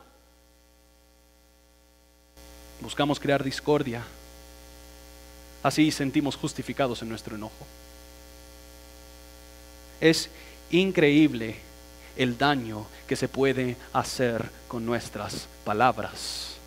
Buscamos 2.81 3.19
crear 3.19 3.43
discordia. 3.43 4.03
Así 5.63 5.89
sentimos 5.89 6.35
justificados 6.35 7.01
en 7.01 7.09
nuestro 7.09 7.35
enojo. 7.35 7.65
Es 10.05 10.29
increíble 10.69 11.55
el 12.15 12.37
daño 12.37 12.85
que 13.07 13.15
se 13.15 13.27
puede 13.27 13.75
hacer 13.91 14.47
con 14.67 14.85
nuestras 14.85 15.47
palabras. 15.63 16.57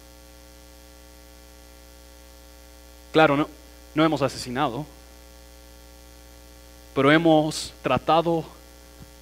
Claro, 3.12 3.36
no, 3.36 3.48
no 3.94 4.04
hemos 4.04 4.22
asesinado, 4.22 4.84
pero 6.96 7.12
hemos 7.12 7.72
tratado 7.80 8.44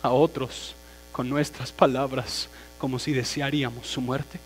a 0.00 0.08
otros 0.08 0.74
con 1.12 1.28
nuestras 1.28 1.70
palabras 1.70 2.48
como 2.78 2.98
si 2.98 3.12
desearíamos 3.12 3.86
su 3.86 4.00
muerte. 4.00 4.40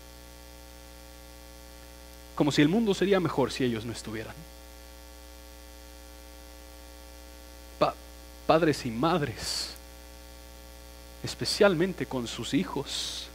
Como 2.35 2.51
si 2.51 2.61
el 2.61 2.67
mundo 2.67 2.93
sería 2.93 3.21
mejor 3.21 3.53
si 3.53 3.63
ellos 3.63 3.85
no 3.85 3.93
estuvieran. 3.93 4.35
Padres 8.51 8.85
y 8.85 8.91
madres, 8.91 9.69
especialmente 11.23 12.05
con 12.05 12.27
sus 12.27 12.53
hijos. 12.53 13.29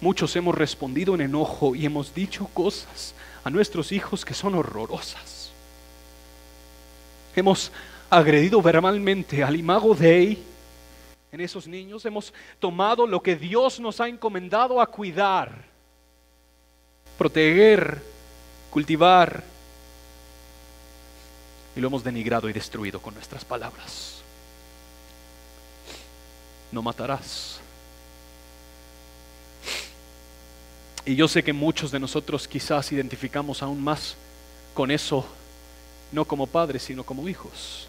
Muchos 0.00 0.34
hemos 0.34 0.56
respondido 0.56 1.14
en 1.14 1.20
enojo 1.20 1.76
y 1.76 1.86
hemos 1.86 2.12
dicho 2.12 2.48
cosas 2.52 3.14
a 3.44 3.50
nuestros 3.50 3.92
hijos 3.92 4.24
que 4.24 4.34
son 4.34 4.56
horrorosas. 4.56 5.52
Hemos 7.36 7.70
agredido 8.10 8.60
verbalmente 8.60 9.44
al 9.44 9.54
imago 9.54 9.94
Dei, 9.94 10.42
en 11.30 11.40
esos 11.40 11.68
niños, 11.68 12.04
hemos 12.06 12.34
tomado 12.58 13.06
lo 13.06 13.22
que 13.22 13.36
Dios 13.36 13.78
nos 13.78 14.00
ha 14.00 14.08
encomendado 14.08 14.80
a 14.80 14.86
cuidar, 14.88 15.62
proteger, 17.16 18.02
cultivar, 18.72 19.44
y 21.76 21.80
lo 21.80 21.88
hemos 21.88 22.04
denigrado 22.04 22.48
y 22.48 22.52
destruido 22.52 23.00
con 23.00 23.14
nuestras 23.14 23.44
palabras. 23.44 24.16
No 26.72 26.82
matarás. 26.82 27.60
Y 31.06 31.16
yo 31.16 31.28
sé 31.28 31.42
que 31.42 31.52
muchos 31.52 31.90
de 31.90 32.00
nosotros 32.00 32.48
quizás 32.48 32.90
identificamos 32.92 33.62
aún 33.62 33.82
más 33.82 34.16
con 34.72 34.90
eso, 34.90 35.26
no 36.12 36.24
como 36.24 36.46
padres, 36.46 36.82
sino 36.82 37.04
como 37.04 37.28
hijos 37.28 37.88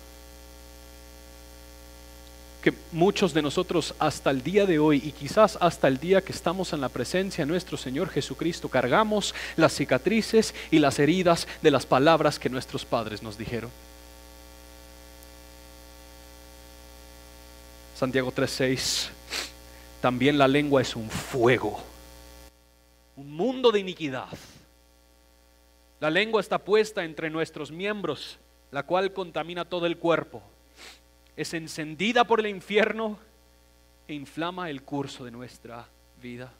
que 2.66 2.74
muchos 2.92 3.32
de 3.36 3.44
nosotros 3.44 3.94
hasta 4.00 4.32
el 4.32 4.42
día 4.42 4.66
de 4.66 4.80
hoy 4.80 5.00
y 5.06 5.12
quizás 5.12 5.56
hasta 5.62 5.88
el 5.88 6.00
día 6.00 6.22
que 6.22 6.32
estamos 6.32 6.74
en 6.74 6.82
la 6.82 6.90
presencia 6.90 7.46
de 7.46 7.52
nuestro 7.52 7.78
Señor 7.78 8.10
Jesucristo 8.10 8.70
cargamos 8.70 9.36
las 9.56 9.76
cicatrices 9.76 10.56
y 10.72 10.80
las 10.80 10.98
heridas 10.98 11.48
de 11.62 11.70
las 11.70 11.86
palabras 11.86 12.40
que 12.40 12.50
nuestros 12.50 12.84
padres 12.84 13.22
nos 13.22 13.38
dijeron. 13.38 13.70
Santiago 17.96 18.32
3:6 18.32 19.10
También 20.02 20.40
la 20.40 20.48
lengua 20.48 20.82
es 20.82 20.96
un 20.96 21.08
fuego, 21.08 21.80
un 23.16 23.32
mundo 23.32 23.72
de 23.72 23.80
iniquidad. 23.80 24.30
La 26.00 26.10
lengua 26.10 26.42
está 26.42 26.58
puesta 26.58 27.04
entre 27.04 27.30
nuestros 27.30 27.70
miembros, 27.70 28.40
la 28.72 28.82
cual 28.82 29.14
contamina 29.14 29.66
todo 29.66 29.86
el 29.86 30.00
cuerpo 30.00 30.42
es 31.38 31.54
encendida 31.54 32.24
por 32.24 32.40
el 32.40 32.48
infierno 32.48 33.18
e 34.08 34.14
inflama 34.14 34.70
el 34.70 34.84
curso 34.84 35.26
de 35.26 35.32
nuestra 35.32 35.86
vida. 36.22 36.52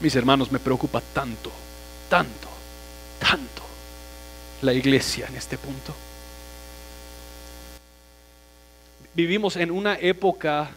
Mis 0.00 0.16
hermanos, 0.16 0.50
me 0.50 0.58
preocupa 0.58 1.00
tanto, 1.00 1.50
tanto, 2.10 2.48
tanto 3.20 3.62
la 4.62 4.72
iglesia 4.72 5.26
en 5.28 5.36
este 5.36 5.56
punto. 5.56 5.94
Vivimos 9.14 9.56
en 9.56 9.70
una 9.70 9.96
época 9.96 10.70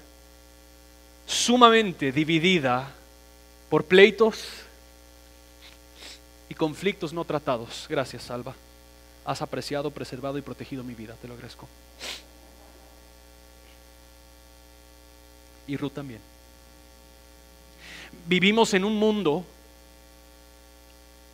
sumamente 1.26 2.12
dividida 2.12 2.92
por 3.70 3.86
pleitos 3.86 4.48
y 6.48 6.54
conflictos 6.54 7.12
no 7.14 7.26
tratados. 7.26 7.88
Gracias, 7.90 8.24
Salva 8.24 8.54
has 9.28 9.42
apreciado, 9.42 9.92
preservado 9.92 10.38
y 10.38 10.42
protegido 10.42 10.84
mi 10.86 10.96
vida. 10.96 11.16
Te 11.22 11.28
lo 11.28 11.34
agradezco. 11.34 11.68
Y 15.68 15.76
Ruth 15.76 15.92
también. 15.92 16.22
Vivimos 18.26 18.74
en 18.74 18.86
un 18.86 18.96
mundo 18.96 19.46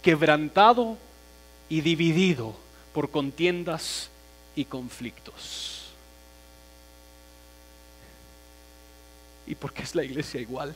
quebrantado 0.02 0.98
y 1.70 1.82
dividido 1.82 2.56
por 2.94 3.12
contiendas 3.12 4.10
y 4.56 4.66
conflictos. 4.66 5.92
¿Y 9.46 9.54
por 9.54 9.72
qué 9.72 9.84
es 9.84 9.94
la 9.94 10.04
iglesia 10.04 10.42
igual? 10.42 10.74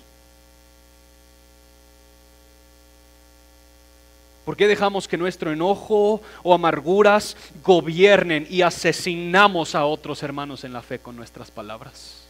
¿Por 4.48 4.56
qué 4.56 4.66
dejamos 4.66 5.10
que 5.10 5.18
nuestro 5.18 5.52
enojo 5.52 6.22
o 6.42 6.54
amarguras 6.54 7.36
gobiernen 7.66 8.48
y 8.50 8.62
asesinamos 8.62 9.76
a 9.76 9.84
otros 9.84 10.24
hermanos 10.24 10.64
en 10.64 10.72
la 10.72 10.82
fe 10.82 11.00
con 11.00 11.18
nuestras 11.18 11.52
palabras? 11.52 12.26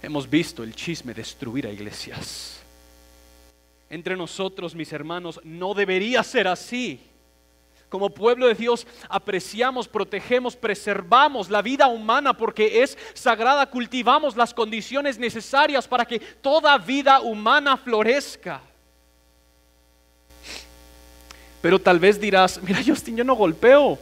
Hemos 0.00 0.30
visto 0.30 0.62
el 0.62 0.74
chisme 0.74 1.12
destruir 1.12 1.66
a 1.66 1.70
iglesias. 1.70 2.58
Entre 3.90 4.16
nosotros, 4.16 4.74
mis 4.74 4.90
hermanos, 4.94 5.38
no 5.44 5.74
debería 5.74 6.22
ser 6.22 6.48
así. 6.48 6.98
Como 7.90 8.08
pueblo 8.08 8.46
de 8.46 8.54
Dios 8.54 8.86
apreciamos, 9.10 9.88
protegemos, 9.88 10.56
preservamos 10.56 11.50
la 11.50 11.60
vida 11.60 11.88
humana 11.88 12.34
porque 12.34 12.82
es 12.82 12.96
sagrada, 13.12 13.68
cultivamos 13.68 14.38
las 14.38 14.54
condiciones 14.54 15.18
necesarias 15.18 15.86
para 15.86 16.06
que 16.06 16.18
toda 16.18 16.78
vida 16.78 17.20
humana 17.20 17.76
florezca. 17.76 18.62
Pero 21.68 21.78
tal 21.78 21.98
vez 21.98 22.18
dirás, 22.18 22.58
mira 22.62 22.80
Justin, 22.82 23.14
yo 23.14 23.24
no 23.24 23.34
golpeo 23.34 23.98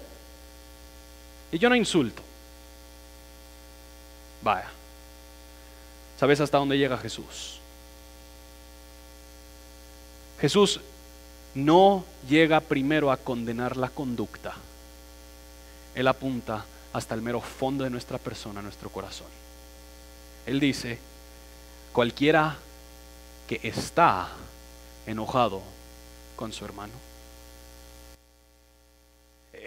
y 1.50 1.58
yo 1.58 1.68
no 1.68 1.74
insulto. 1.74 2.22
Vaya, 4.40 4.68
¿sabes 6.16 6.38
hasta 6.38 6.58
dónde 6.58 6.78
llega 6.78 6.96
Jesús? 6.96 7.58
Jesús 10.40 10.80
no 11.56 12.04
llega 12.28 12.60
primero 12.60 13.10
a 13.10 13.16
condenar 13.16 13.76
la 13.76 13.88
conducta. 13.88 14.54
Él 15.96 16.06
apunta 16.06 16.64
hasta 16.92 17.16
el 17.16 17.20
mero 17.20 17.40
fondo 17.40 17.82
de 17.82 17.90
nuestra 17.90 18.18
persona, 18.18 18.62
nuestro 18.62 18.90
corazón. 18.90 19.26
Él 20.46 20.60
dice, 20.60 21.00
cualquiera 21.92 22.58
que 23.48 23.58
está 23.64 24.28
enojado 25.04 25.62
con 26.36 26.52
su 26.52 26.64
hermano, 26.64 26.92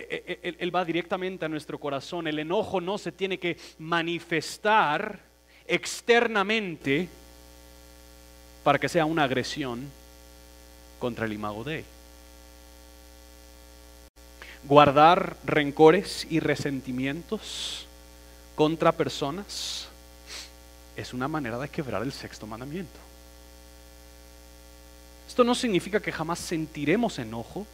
él, 0.08 0.76
va 0.76 0.86
directamente 0.86 1.46
a 1.46 1.50
nuestro 1.50 1.80
corazón. 1.80 2.28
El 2.28 2.40
enojo 2.40 2.82
no 2.82 2.98
se 2.98 3.12
tiene 3.12 3.38
que 3.38 3.58
manifestar 3.78 5.20
externamente 5.68 7.08
para 8.64 8.80
que 8.80 8.90
sea 8.90 9.06
una 9.06 9.24
agresión 9.24 9.90
contra 11.00 11.26
el 11.26 11.34
imago 11.34 11.64
de 11.64 11.84
Guardar 14.66 15.38
rencores 15.46 16.28
y 16.30 16.42
resentimientos 16.42 17.88
contra 18.56 18.92
personas 18.92 19.88
es 20.98 21.14
una 21.14 21.30
manera 21.30 21.58
de 21.58 21.70
quebrar 21.70 22.04
el 22.04 22.12
sexto 22.12 22.46
mandamiento. 22.46 23.00
Esto 25.30 25.46
no 25.46 25.56
significa 25.56 26.02
que 26.02 26.12
jamás 26.12 26.40
sentiremos 26.40 27.20
enojo, 27.20 27.66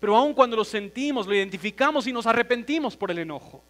pero 0.00 0.16
aun 0.16 0.34
cuando 0.34 0.56
lo 0.56 0.64
sentimos, 0.64 1.26
lo 1.26 1.34
identificamos 1.34 2.06
y 2.06 2.12
nos 2.12 2.26
arrepentimos 2.26 2.96
por 2.96 3.10
el 3.10 3.18
enojo. 3.18 3.62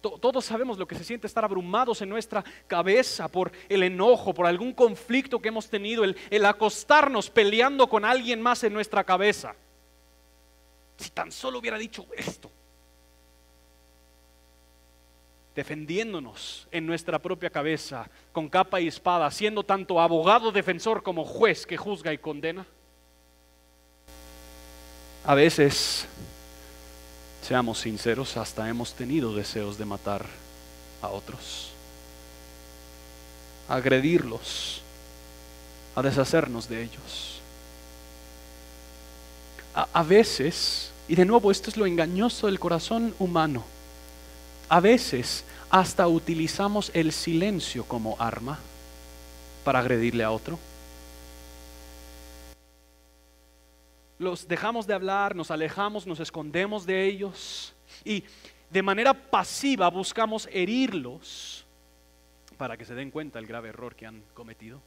Todos 0.00 0.44
sabemos 0.44 0.78
lo 0.78 0.86
que 0.86 0.94
se 0.94 1.04
siente 1.04 1.26
estar 1.26 1.44
abrumados 1.44 2.02
en 2.02 2.08
nuestra 2.08 2.44
cabeza 2.66 3.26
por 3.28 3.50
el 3.68 3.82
enojo, 3.82 4.32
por 4.32 4.46
algún 4.46 4.72
conflicto 4.72 5.40
que 5.40 5.48
hemos 5.48 5.68
tenido, 5.68 6.04
el, 6.04 6.16
el, 6.30 6.44
acostarnos 6.44 7.30
peleando 7.30 7.88
con 7.88 8.04
alguien 8.04 8.40
más 8.40 8.62
en 8.62 8.72
nuestra 8.72 9.02
cabeza. 9.02 9.56
Si 10.96 11.10
tan 11.10 11.32
solo 11.32 11.58
hubiera 11.58 11.78
dicho 11.78 12.06
esto, 12.16 12.48
defendiéndonos 15.54 16.68
en 16.70 16.86
nuestra 16.86 17.18
propia 17.18 17.50
cabeza 17.50 18.08
con 18.32 18.48
capa 18.48 18.80
y 18.80 18.88
espada, 18.88 19.30
siendo 19.30 19.64
tanto 19.64 20.00
abogado 20.00 20.52
defensor 20.52 21.02
como 21.02 21.24
juez 21.24 21.66
que 21.66 21.76
juzga 21.76 22.12
y 22.12 22.18
condena. 22.18 22.66
A 25.24 25.34
veces, 25.36 26.06
seamos 27.46 27.78
sinceros, 27.78 28.36
hasta 28.36 28.68
hemos 28.68 28.94
tenido 28.94 29.34
deseos 29.34 29.78
de 29.78 29.84
matar 29.84 30.26
a 31.00 31.08
otros, 31.08 31.70
a 33.68 33.76
agredirlos, 33.76 34.82
a 35.94 36.02
deshacernos 36.02 36.68
de 36.68 36.82
ellos. 36.82 37.40
A, 39.74 39.86
a, 39.92 40.02
veces, 40.02 40.90
y 41.06 41.14
de 41.14 41.24
nuevo 41.24 41.52
esto 41.52 41.70
es 41.70 41.76
lo 41.76 41.86
engañoso 41.86 42.48
del 42.48 42.58
corazón 42.58 43.14
humano, 43.20 43.64
a 44.68 44.80
veces 44.80 45.44
hasta 45.70 46.08
utilizamos 46.08 46.90
el 46.94 47.12
silencio 47.12 47.84
como 47.84 48.16
arma 48.18 48.58
para 49.64 49.78
agredirle 49.78 50.24
a 50.24 50.32
otro. 50.32 50.58
Los 54.22 54.48
dejamos 54.48 54.86
de 54.86 54.94
hablar, 54.94 55.34
nos 55.34 55.50
alejamos, 55.50 56.06
nos 56.06 56.20
escondemos 56.20 56.86
de 56.86 57.04
ellos 57.04 57.74
y 58.04 58.24
de 58.70 58.82
manera 58.82 59.12
pasiva 59.12 59.90
buscamos 59.90 60.48
herirlos 60.50 61.66
para 62.56 62.76
que 62.76 62.84
se 62.84 62.94
den 62.94 63.10
cuenta 63.10 63.38
del 63.38 63.48
grave 63.48 63.68
error 63.68 63.94
que 63.94 64.06
han 64.06 64.22
cometido. 64.32 64.80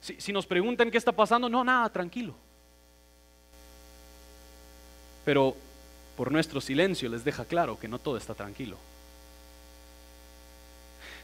Si, 0.00 0.20
si 0.20 0.32
nos 0.32 0.46
preguntan 0.46 0.90
qué 0.90 0.98
está 0.98 1.12
pasando, 1.12 1.48
no, 1.48 1.62
nada, 1.62 1.88
tranquilo. 1.90 2.34
Pero 5.24 5.54
por 6.16 6.32
nuestro 6.32 6.60
silencio 6.60 7.08
les 7.08 7.22
deja 7.22 7.44
claro 7.44 7.78
que 7.78 7.88
no 7.88 7.98
todo 7.98 8.16
está 8.16 8.34
tranquilo. 8.34 8.76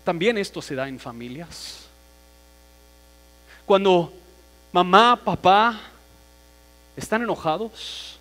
También 0.04 0.36
esto 0.36 0.60
se 0.60 0.74
da 0.74 0.86
en 0.86 1.00
familias. 1.00 1.88
Cuando 3.64 4.12
mamá, 4.70 5.16
papá 5.16 5.80
están 6.96 7.22
enojados, 7.22 8.18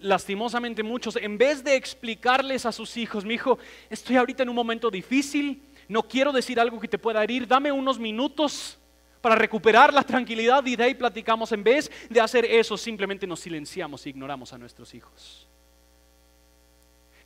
lastimosamente 0.00 0.82
muchos, 0.82 1.16
en 1.16 1.38
vez 1.38 1.62
de 1.62 1.76
explicarles 1.76 2.66
a 2.66 2.72
sus 2.72 2.96
hijos, 2.96 3.24
mi 3.24 3.34
hijo, 3.34 3.58
estoy 3.88 4.16
ahorita 4.16 4.42
en 4.42 4.48
un 4.48 4.56
momento 4.56 4.90
difícil, 4.90 5.62
no 5.88 6.02
quiero 6.02 6.32
decir 6.32 6.58
algo 6.58 6.80
que 6.80 6.88
te 6.88 6.98
pueda 6.98 7.22
herir, 7.22 7.46
dame 7.46 7.70
unos 7.72 7.98
minutos 7.98 8.78
para 9.20 9.36
recuperar 9.36 9.94
la 9.94 10.02
tranquilidad 10.02 10.66
y 10.66 10.76
de 10.76 10.84
ahí 10.84 10.94
platicamos. 10.94 11.52
En 11.52 11.62
vez 11.62 11.90
de 12.10 12.20
hacer 12.20 12.44
eso, 12.44 12.76
simplemente 12.76 13.26
nos 13.26 13.40
silenciamos 13.40 14.04
e 14.04 14.10
ignoramos 14.10 14.52
a 14.52 14.58
nuestros 14.58 14.92
hijos. 14.94 15.46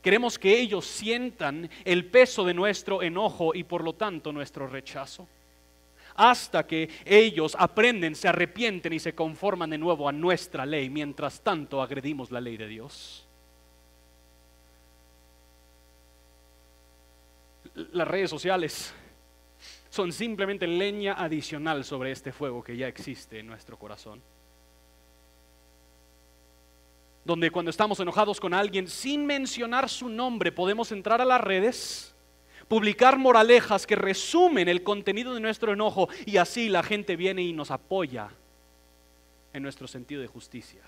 Queremos 0.01 0.37
que 0.37 0.57
ellos 0.57 0.85
sientan 0.85 1.69
el 1.83 2.05
peso 2.05 2.45
de 2.45 2.53
nuestro 2.53 3.01
enojo 3.01 3.53
y 3.53 3.63
por 3.63 3.83
lo 3.83 3.93
tanto 3.93 4.31
nuestro 4.31 4.67
rechazo. 4.67 5.27
Hasta 6.17 6.67
que 6.67 6.89
ellos 7.05 7.55
aprenden, 7.57 8.15
se 8.15 8.27
arrepienten 8.27 8.91
y 8.91 8.99
se 8.99 9.15
conforman 9.15 9.69
de 9.69 9.77
nuevo 9.77 10.09
a 10.09 10.11
nuestra 10.11 10.65
ley. 10.65 10.89
Mientras 10.89 11.41
tanto 11.41 11.81
agredimos 11.81 12.31
la 12.31 12.41
ley 12.41 12.57
de 12.57 12.67
Dios. 12.67 13.25
Las 17.93 18.07
redes 18.07 18.29
sociales 18.29 18.93
son 19.89 20.11
simplemente 20.11 20.67
leña 20.67 21.13
adicional 21.13 21.85
sobre 21.85 22.11
este 22.11 22.33
fuego 22.33 22.63
que 22.63 22.75
ya 22.75 22.87
existe 22.87 23.39
en 23.39 23.47
nuestro 23.47 23.77
corazón 23.77 24.21
donde 27.27 27.51
cuando 27.51 27.69
estamos 27.69 27.99
enojados 27.99 28.39
con 28.39 28.53
alguien, 28.53 28.87
sin 28.87 29.25
mencionar 29.25 29.89
su 29.89 30.07
nombre, 30.07 30.51
podemos 30.51 30.93
entrar 30.93 31.21
a 31.21 31.25
las 31.25 31.41
redes, 31.41 32.15
publicar 32.67 33.17
moralejas 33.17 33.87
que 33.87 33.95
resumen 33.95 34.67
el 34.67 34.83
contenido 34.83 35.33
de 35.33 35.39
nuestro 35.39 35.73
enojo 35.73 36.09
y 36.25 36.37
así 36.37 36.69
la 36.69 36.83
gente 36.83 37.15
viene 37.15 37.41
y 37.41 37.53
nos 37.53 37.71
apoya 37.71 38.29
en 39.53 39.63
nuestro 39.63 39.87
sentido 39.87 40.21
de 40.21 40.27
justicia. 40.27 40.81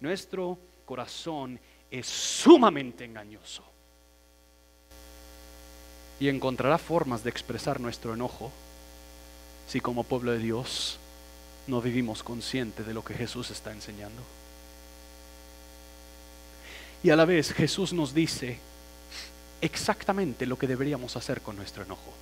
Nuestro 0.00 0.58
corazón 0.84 1.60
es 1.90 2.06
sumamente 2.06 3.04
engañoso 3.04 3.62
y 6.18 6.28
encontrará 6.28 6.78
formas 6.78 7.22
de 7.22 7.30
expresar 7.30 7.80
nuestro 7.80 8.14
enojo 8.14 8.50
si 9.68 9.80
como 9.80 10.04
pueblo 10.04 10.32
de 10.32 10.38
Dios 10.38 10.98
no 11.66 11.80
vivimos 11.80 12.22
conscientes 12.22 12.86
de 12.86 12.94
lo 12.94 13.04
que 13.04 13.14
Jesús 13.14 13.50
está 13.50 13.72
enseñando. 13.72 14.22
Y 17.02 17.10
a 17.10 17.16
la 17.16 17.24
vez 17.24 17.52
Jesús 17.52 17.92
nos 17.92 18.14
dice 18.14 18.58
exactamente 19.62 20.44
lo 20.44 20.58
que 20.58 20.66
deberíamos 20.66 21.16
hacer 21.16 21.40
con 21.40 21.56
nuestro 21.56 21.84
enojo. 21.84 22.12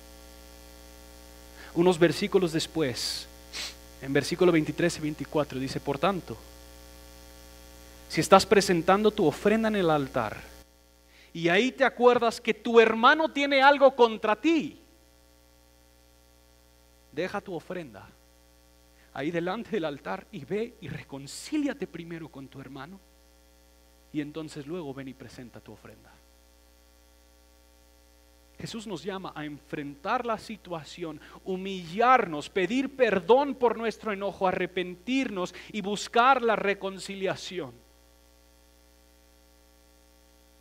Unos 1.73 1.99
versículos 1.99 2.53
después, 2.53 3.27
en 4.01 4.13
versículo 4.13 4.51
23 4.51 4.97
y 4.97 5.01
24, 5.01 5.59
dice, 5.59 5.79
por 5.79 5.97
tanto, 5.97 6.37
si 8.07 8.21
estás 8.21 8.45
presentando 8.45 9.11
tu 9.11 9.25
ofrenda 9.25 9.67
en 9.67 9.75
el 9.75 9.89
altar 9.89 10.37
y 11.33 11.49
ahí 11.49 11.71
te 11.71 11.83
acuerdas 11.83 12.39
que 12.39 12.53
tu 12.53 12.79
hermano 12.79 13.29
tiene 13.29 13.61
algo 13.61 13.95
contra 13.95 14.35
ti, 14.35 14.79
deja 17.11 17.41
tu 17.41 17.53
ofrenda 17.53 18.07
ahí 19.13 19.31
delante 19.31 19.71
del 19.71 19.85
altar 19.85 20.25
y 20.31 20.45
ve 20.45 20.75
y 20.81 20.87
reconcíliate 20.87 21.87
primero 21.87 22.29
con 22.29 22.47
tu 22.47 22.61
hermano 22.61 22.99
y 24.13 24.21
entonces 24.21 24.67
luego 24.67 24.93
ven 24.93 25.07
y 25.07 25.13
presenta 25.13 25.59
tu 25.59 25.71
ofrenda. 25.71 26.11
Jesús 28.61 28.85
nos 28.85 29.03
llama 29.03 29.33
a 29.35 29.43
enfrentar 29.43 30.23
la 30.23 30.37
situación, 30.37 31.19
humillarnos, 31.43 32.49
pedir 32.49 32.95
perdón 32.95 33.55
por 33.55 33.75
nuestro 33.75 34.13
enojo, 34.13 34.47
arrepentirnos 34.47 35.55
y 35.71 35.81
buscar 35.81 36.43
la 36.43 36.55
reconciliación. 36.55 37.73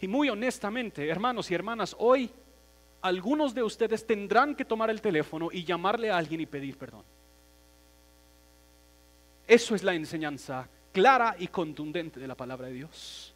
Y 0.00 0.08
muy 0.08 0.30
honestamente, 0.30 1.06
hermanos 1.06 1.50
y 1.50 1.54
hermanas, 1.54 1.94
hoy 1.98 2.30
algunos 3.02 3.54
de 3.54 3.62
ustedes 3.62 4.06
tendrán 4.06 4.54
que 4.54 4.64
tomar 4.64 4.88
el 4.88 5.02
teléfono 5.02 5.50
y 5.52 5.64
llamarle 5.64 6.10
a 6.10 6.16
alguien 6.16 6.40
y 6.40 6.46
pedir 6.46 6.78
perdón. 6.78 7.04
Eso 9.46 9.74
es 9.74 9.82
la 9.82 9.94
enseñanza 9.94 10.68
clara 10.92 11.36
y 11.38 11.48
contundente 11.48 12.18
de 12.18 12.26
la 12.26 12.34
palabra 12.34 12.68
de 12.68 12.74
Dios. 12.74 13.29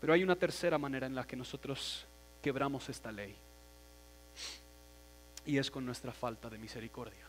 Pero 0.00 0.12
hay 0.12 0.22
una 0.22 0.36
tercera 0.36 0.78
manera 0.78 1.06
en 1.06 1.14
la 1.14 1.26
que 1.26 1.36
nosotros 1.36 2.06
quebramos 2.42 2.88
esta 2.88 3.12
ley. 3.12 3.36
Y 5.44 5.58
es 5.58 5.70
con 5.70 5.84
nuestra 5.84 6.12
falta 6.12 6.48
de 6.48 6.58
misericordia. 6.58 7.26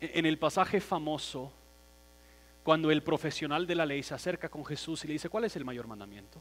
En 0.00 0.26
el 0.26 0.38
pasaje 0.38 0.80
famoso, 0.80 1.52
cuando 2.62 2.90
el 2.90 3.02
profesional 3.02 3.66
de 3.66 3.74
la 3.74 3.86
ley 3.86 4.02
se 4.02 4.14
acerca 4.14 4.48
con 4.48 4.64
Jesús 4.64 5.04
y 5.04 5.08
le 5.08 5.14
dice, 5.14 5.28
¿cuál 5.28 5.44
es 5.44 5.56
el 5.56 5.64
mayor 5.64 5.86
mandamiento? 5.86 6.40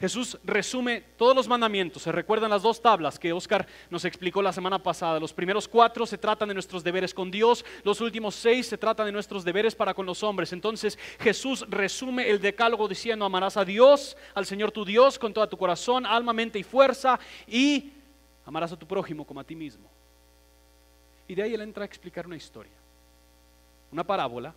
Jesús 0.00 0.38
resume 0.44 1.02
todos 1.16 1.34
los 1.34 1.48
mandamientos. 1.48 2.02
Se 2.02 2.12
recuerdan 2.12 2.50
las 2.50 2.62
dos 2.62 2.80
tablas 2.80 3.18
que 3.18 3.32
Oscar 3.32 3.66
nos 3.90 4.04
explicó 4.04 4.42
la 4.42 4.52
semana 4.52 4.82
pasada. 4.82 5.20
Los 5.20 5.32
primeros 5.32 5.68
cuatro 5.68 6.06
se 6.06 6.18
tratan 6.18 6.48
de 6.48 6.54
nuestros 6.54 6.82
deberes 6.82 7.14
con 7.14 7.30
Dios, 7.30 7.64
los 7.84 8.00
últimos 8.00 8.34
seis 8.34 8.66
se 8.66 8.78
tratan 8.78 9.06
de 9.06 9.12
nuestros 9.12 9.44
deberes 9.44 9.74
para 9.74 9.94
con 9.94 10.06
los 10.06 10.22
hombres. 10.22 10.52
Entonces 10.52 10.98
Jesús 11.20 11.64
resume 11.68 12.28
el 12.28 12.40
decálogo 12.40 12.88
diciendo, 12.88 13.24
amarás 13.24 13.56
a 13.56 13.64
Dios, 13.64 14.16
al 14.34 14.46
Señor 14.46 14.72
tu 14.72 14.84
Dios, 14.84 15.18
con 15.18 15.32
todo 15.32 15.48
tu 15.48 15.56
corazón, 15.56 16.06
alma, 16.06 16.32
mente 16.32 16.58
y 16.58 16.62
fuerza, 16.62 17.18
y 17.46 17.92
amarás 18.44 18.72
a 18.72 18.78
tu 18.78 18.86
prójimo 18.86 19.24
como 19.24 19.40
a 19.40 19.44
ti 19.44 19.54
mismo. 19.54 19.88
Y 21.26 21.34
de 21.34 21.42
ahí 21.42 21.54
él 21.54 21.60
entra 21.62 21.82
a 21.82 21.86
explicar 21.86 22.26
una 22.26 22.36
historia, 22.36 22.72
una 23.90 24.04
parábola 24.04 24.54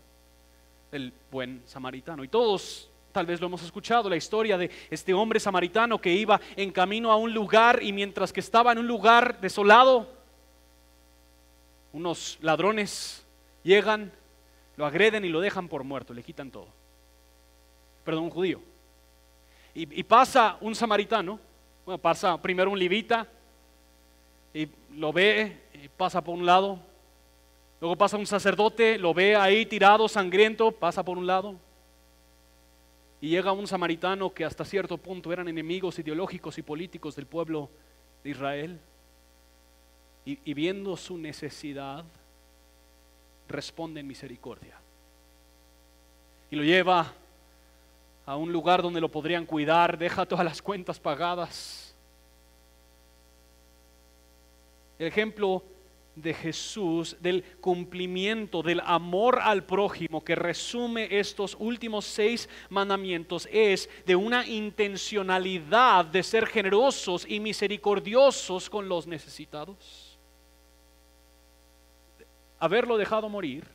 del 0.91 1.13
buen 1.31 1.61
samaritano. 1.65 2.23
Y 2.23 2.27
todos 2.27 2.89
Tal 3.17 3.25
vez 3.25 3.41
lo 3.41 3.47
hemos 3.47 3.63
escuchado, 3.63 4.11
la 4.11 4.15
historia 4.15 4.59
de 4.59 4.69
este 4.91 5.11
hombre 5.11 5.39
samaritano 5.39 5.99
que 5.99 6.13
iba 6.13 6.39
en 6.55 6.69
camino 6.69 7.11
a 7.11 7.15
un 7.15 7.33
lugar 7.33 7.81
y 7.81 7.91
mientras 7.91 8.31
que 8.31 8.41
estaba 8.41 8.71
en 8.71 8.77
un 8.77 8.85
lugar 8.85 9.41
desolado, 9.41 10.07
unos 11.93 12.37
ladrones 12.41 13.25
llegan, 13.63 14.11
lo 14.75 14.85
agreden 14.85 15.25
y 15.25 15.29
lo 15.29 15.41
dejan 15.41 15.67
por 15.67 15.83
muerto, 15.83 16.13
le 16.13 16.21
quitan 16.21 16.51
todo. 16.51 16.67
Perdón, 18.03 18.25
un 18.25 18.29
judío. 18.29 18.61
Y, 19.73 20.03
pasa 20.03 20.59
un 20.61 20.75
samaritano, 20.75 21.39
bueno, 21.87 21.97
pasa 21.97 22.39
primero 22.39 22.69
un 22.69 22.77
levita 22.77 23.27
y 24.53 24.67
lo 24.91 25.11
ve, 25.11 25.57
y 25.73 25.87
pasa 25.87 26.23
por 26.23 26.35
un 26.35 26.45
lado. 26.45 26.77
Luego 27.81 27.95
pasa 27.95 28.15
un 28.15 28.27
sacerdote, 28.27 28.99
lo 28.99 29.15
ve 29.15 29.35
ahí 29.35 29.65
tirado, 29.65 30.07
sangriento, 30.07 30.71
pasa 30.71 31.03
por 31.03 31.17
un 31.17 31.25
lado. 31.25 31.55
Y 33.19 33.29
llega 33.29 33.51
un 33.51 33.67
samaritano 33.67 34.33
que 34.33 34.45
hasta 34.45 34.63
cierto 34.63 34.97
punto 34.97 35.33
eran 35.33 35.47
enemigos 35.47 35.97
ideológicos 35.97 36.57
y 36.57 36.61
políticos 36.61 37.15
del 37.15 37.25
pueblo 37.25 37.69
de 38.23 38.29
Israel. 38.29 38.79
Y, 40.25 40.53
viendo 40.53 40.97
su 40.97 41.17
necesidad, 41.17 42.03
responde 43.47 44.01
en 44.01 44.07
misericordia. 44.07 44.77
Y 46.51 46.57
lo 46.57 46.63
lleva 46.63 47.13
a 48.25 48.35
un 48.35 48.51
lugar 48.51 48.81
donde 48.81 48.99
lo 48.99 49.09
podrían 49.09 49.45
cuidar, 49.45 49.97
deja 49.97 50.25
todas 50.25 50.43
las 50.43 50.61
cuentas 50.61 50.99
pagadas. 50.99 51.95
El 54.99 55.07
ejemplo 55.07 55.63
de 56.17 56.33
Jesús, 56.33 57.15
del 57.19 57.43
cumplimiento, 57.61 58.63
del 58.63 58.81
amor 58.81 59.39
al 59.41 59.65
prójimo 59.65 60.23
que 60.23 60.35
resume 60.35 61.07
estos 61.19 61.55
últimos 61.59 62.05
seis 62.05 62.49
mandamientos, 62.69 63.47
es 63.51 63.89
de 64.05 64.15
una 64.15 64.45
intencionalidad 64.45 66.05
de 66.05 66.23
ser 66.23 66.47
generosos 66.47 67.25
y 67.27 67.39
misericordiosos 67.39 68.69
con 68.69 68.89
los 68.89 69.05
necesitados. 69.05 70.17
Haberlo 72.59 72.97
dejado 72.97 73.29
morir 73.29 73.65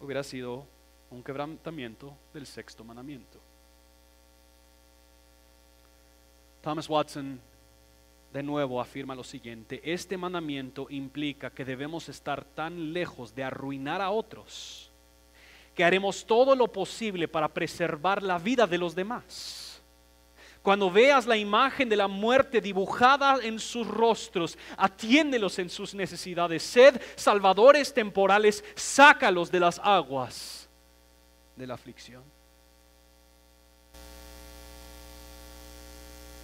hubiera 0.00 0.22
sido 0.22 0.64
un 1.10 1.22
quebrantamiento 1.22 2.16
del 2.32 2.46
sexto 2.46 2.84
mandamiento. 2.84 3.40
Thomas 6.62 6.88
Watson 6.88 7.40
de 8.32 8.42
nuevo 8.42 8.80
afirma 8.80 9.14
lo 9.14 9.24
siguiente, 9.24 9.80
este 9.84 10.16
mandamiento 10.16 10.86
implica 10.90 11.50
que 11.50 11.64
debemos 11.64 12.08
estar 12.08 12.44
tan 12.44 12.92
lejos 12.92 13.34
de 13.34 13.44
arruinar 13.44 14.00
a 14.00 14.10
otros, 14.10 14.90
que 15.74 15.84
haremos 15.84 16.26
todo 16.26 16.54
lo 16.54 16.68
posible 16.68 17.28
para 17.28 17.48
preservar 17.48 18.22
la 18.22 18.38
vida 18.38 18.66
de 18.66 18.78
los 18.78 18.94
demás. 18.94 19.82
Cuando 20.66 20.90
veas 20.90 21.26
la 21.26 21.36
imagen 21.36 21.88
de 21.88 21.94
la 21.94 22.08
muerte 22.08 22.60
dibujada 22.60 23.38
en 23.40 23.60
sus 23.60 23.86
rostros, 23.86 24.58
atiéndelos 24.76 25.60
en 25.60 25.70
sus 25.70 25.94
necesidades, 25.94 26.64
sed 26.64 27.00
salvadores 27.14 27.94
temporales, 27.94 28.64
sácalos 28.74 29.48
de 29.50 29.60
las 29.60 29.78
aguas 29.78 30.68
de 31.54 31.66
la 31.68 31.74
aflicción. 31.74 32.22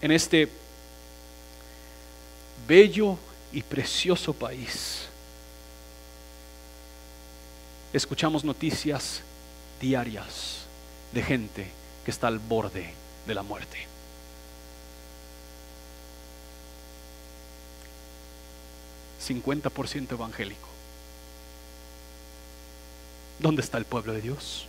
En 0.00 0.12
este 0.12 0.48
bello 2.66 3.18
y 3.52 3.62
precioso 3.62 4.32
país, 4.32 5.08
escuchamos 7.92 8.44
noticias 8.44 9.20
diarias 9.80 10.62
de 11.12 11.22
gente 11.22 11.70
que 12.04 12.10
está 12.10 12.28
al 12.28 12.38
borde 12.38 12.94
de 13.26 13.34
la 13.34 13.42
muerte. 13.42 13.86
¿50% 19.26 20.12
evangélico? 20.12 20.68
¿Dónde 23.38 23.62
está 23.62 23.78
el 23.78 23.84
pueblo 23.84 24.12
de 24.12 24.20
Dios? 24.20 24.66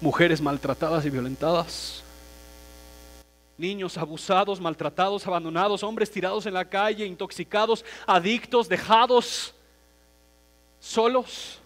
Mujeres 0.00 0.40
maltratadas 0.40 1.04
y 1.04 1.10
violentadas 1.10 2.02
niños 3.60 3.98
abusados, 3.98 4.58
maltratados, 4.58 5.26
abandonados, 5.26 5.82
hombres 5.82 6.10
tirados 6.10 6.46
en 6.46 6.54
la 6.54 6.64
calle, 6.64 7.04
intoxicados, 7.04 7.84
adictos, 8.06 8.68
dejados, 8.68 9.54
solos. 10.80 11.60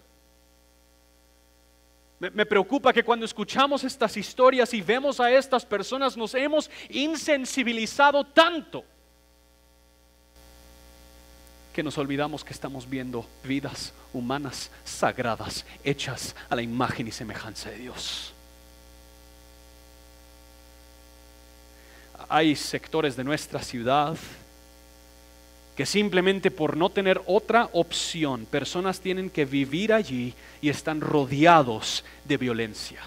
Me, 2.19 2.45
preocupa 2.45 2.93
que 2.93 3.03
cuando 3.03 3.25
escuchamos 3.25 3.83
estas 3.83 4.15
historias 4.17 4.73
y 4.73 4.81
vemos 4.81 5.19
a 5.19 5.31
estas 5.31 5.65
personas 5.65 6.15
nos 6.15 6.33
hemos 6.33 6.69
insensibilizado 6.89 8.23
tanto 8.23 8.83
que 11.73 11.83
nos 11.83 11.97
olvidamos 11.97 12.45
que 12.45 12.53
estamos 12.53 12.89
viendo 12.89 13.25
vidas 13.43 13.93
humanas 14.13 14.71
sagradas 14.85 15.65
hechas 15.83 16.35
a 16.49 16.55
la 16.55 16.61
imagen 16.61 17.07
y 17.09 17.11
semejanza 17.11 17.69
de 17.69 17.79
Dios. 17.79 18.34
Hay 22.29 22.55
sectores 22.55 23.15
de 23.15 23.23
nuestra 23.23 23.61
ciudad 23.61 24.17
que 25.75 25.85
simplemente 25.85 26.51
por 26.51 26.77
no 26.77 26.89
tener 26.89 27.21
otra 27.25 27.69
opción, 27.73 28.45
personas 28.45 29.01
tienen 29.01 29.29
que 29.29 29.45
vivir 29.45 29.91
allí 29.91 30.33
y 30.61 30.69
están 30.69 31.01
rodeados 31.01 32.05
de 32.23 32.37
violencia, 32.37 33.01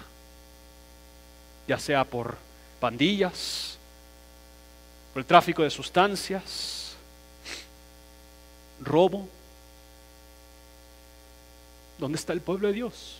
ya 1.67 1.79
sea 1.79 2.03
por 2.03 2.37
pandillas, 2.79 3.77
por 5.13 5.21
el 5.21 5.25
tráfico 5.25 5.63
de 5.63 5.71
sustancias, 5.71 6.95
robo. 8.81 9.27
¿Dónde 11.97 12.17
está 12.17 12.33
el 12.33 12.41
pueblo 12.41 12.67
de 12.67 12.73
Dios? 12.75 13.18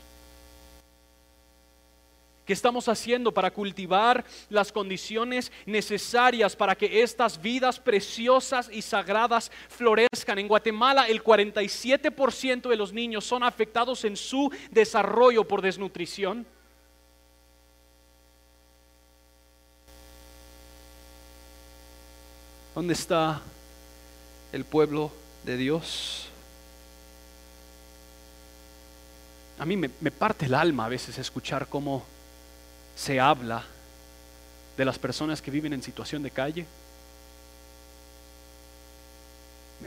¿Qué 2.49 2.53
estamos 2.53 2.87
haciendo 2.87 3.31
para 3.31 3.51
cultivar 3.51 4.25
las 4.49 4.71
condiciones 4.71 5.51
necesarias 5.67 6.55
para 6.55 6.73
que 6.73 7.03
estas 7.03 7.39
vidas 7.39 7.79
preciosas 7.79 8.71
y 8.73 8.81
sagradas 8.81 9.51
florezcan? 9.67 10.39
En 10.39 10.47
Guatemala 10.47 11.07
el 11.07 11.23
47% 11.23 12.67
de 12.67 12.75
los 12.75 12.91
niños 12.91 13.23
son 13.23 13.43
afectados 13.43 14.03
en 14.03 14.17
su 14.17 14.51
desarrollo 14.71 15.43
por 15.43 15.61
desnutrición. 15.61 16.43
¿Dónde 22.73 22.95
está 22.95 23.43
el 24.51 24.65
pueblo 24.65 25.11
de 25.43 25.55
Dios? 25.55 26.29
A 29.59 29.67
mí 29.67 29.77
me, 29.77 29.89
parte 29.89 30.47
el 30.47 30.55
alma 30.55 30.85
a 30.85 30.89
veces 30.89 31.15
escuchar 31.19 31.67
cómo 31.67 32.17
se 32.95 33.19
habla 33.19 33.63
de 34.77 34.85
las 34.85 34.97
personas 34.97 35.41
que 35.41 35.51
viven 35.51 35.73
en 35.73 35.83
situación 35.83 36.23
de 36.23 36.31
calle. 36.31 36.65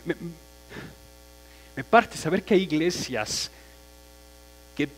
Me, 0.04 1.84
parte 1.84 2.16
saber 2.16 2.42
que 2.42 2.54
hay 2.54 2.62
iglesias 2.62 3.50
que 4.76 4.88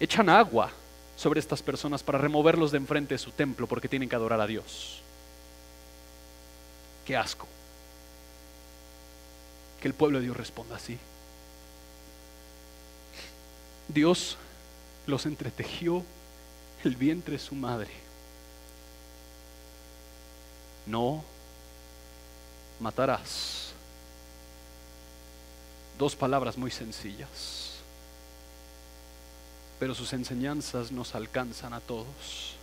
echan 0.00 0.28
agua 0.28 0.70
sobre 1.16 1.40
estas 1.40 1.62
personas 1.62 2.02
para 2.02 2.18
removerlos 2.18 2.72
de 2.72 2.78
enfrente 2.78 3.14
de 3.14 3.18
su 3.18 3.30
templo 3.32 3.66
porque 3.66 3.88
tienen 3.88 4.08
que 4.08 4.16
adorar 4.16 4.40
a 4.40 4.46
Dios. 4.46 5.00
Qué 7.06 7.16
asco. 7.16 7.46
Que 9.80 9.88
el 9.88 9.94
pueblo 9.94 10.18
de 10.18 10.24
Dios 10.24 10.36
responda 10.36 10.76
así. 10.76 10.98
Dios 13.88 14.38
los 15.06 15.26
entretejió 15.26 16.02
el 16.84 16.96
vientre 16.96 17.32
de 17.32 17.38
su 17.38 17.54
madre. 17.54 17.90
No 20.86 21.24
matarás. 22.80 23.72
Dos 25.98 26.16
palabras 26.16 26.58
muy 26.58 26.70
sencillas, 26.70 27.74
pero 29.78 29.94
sus 29.94 30.12
enseñanzas 30.12 30.90
nos 30.90 31.14
alcanzan 31.14 31.72
a 31.72 31.80
todos. 31.80 32.56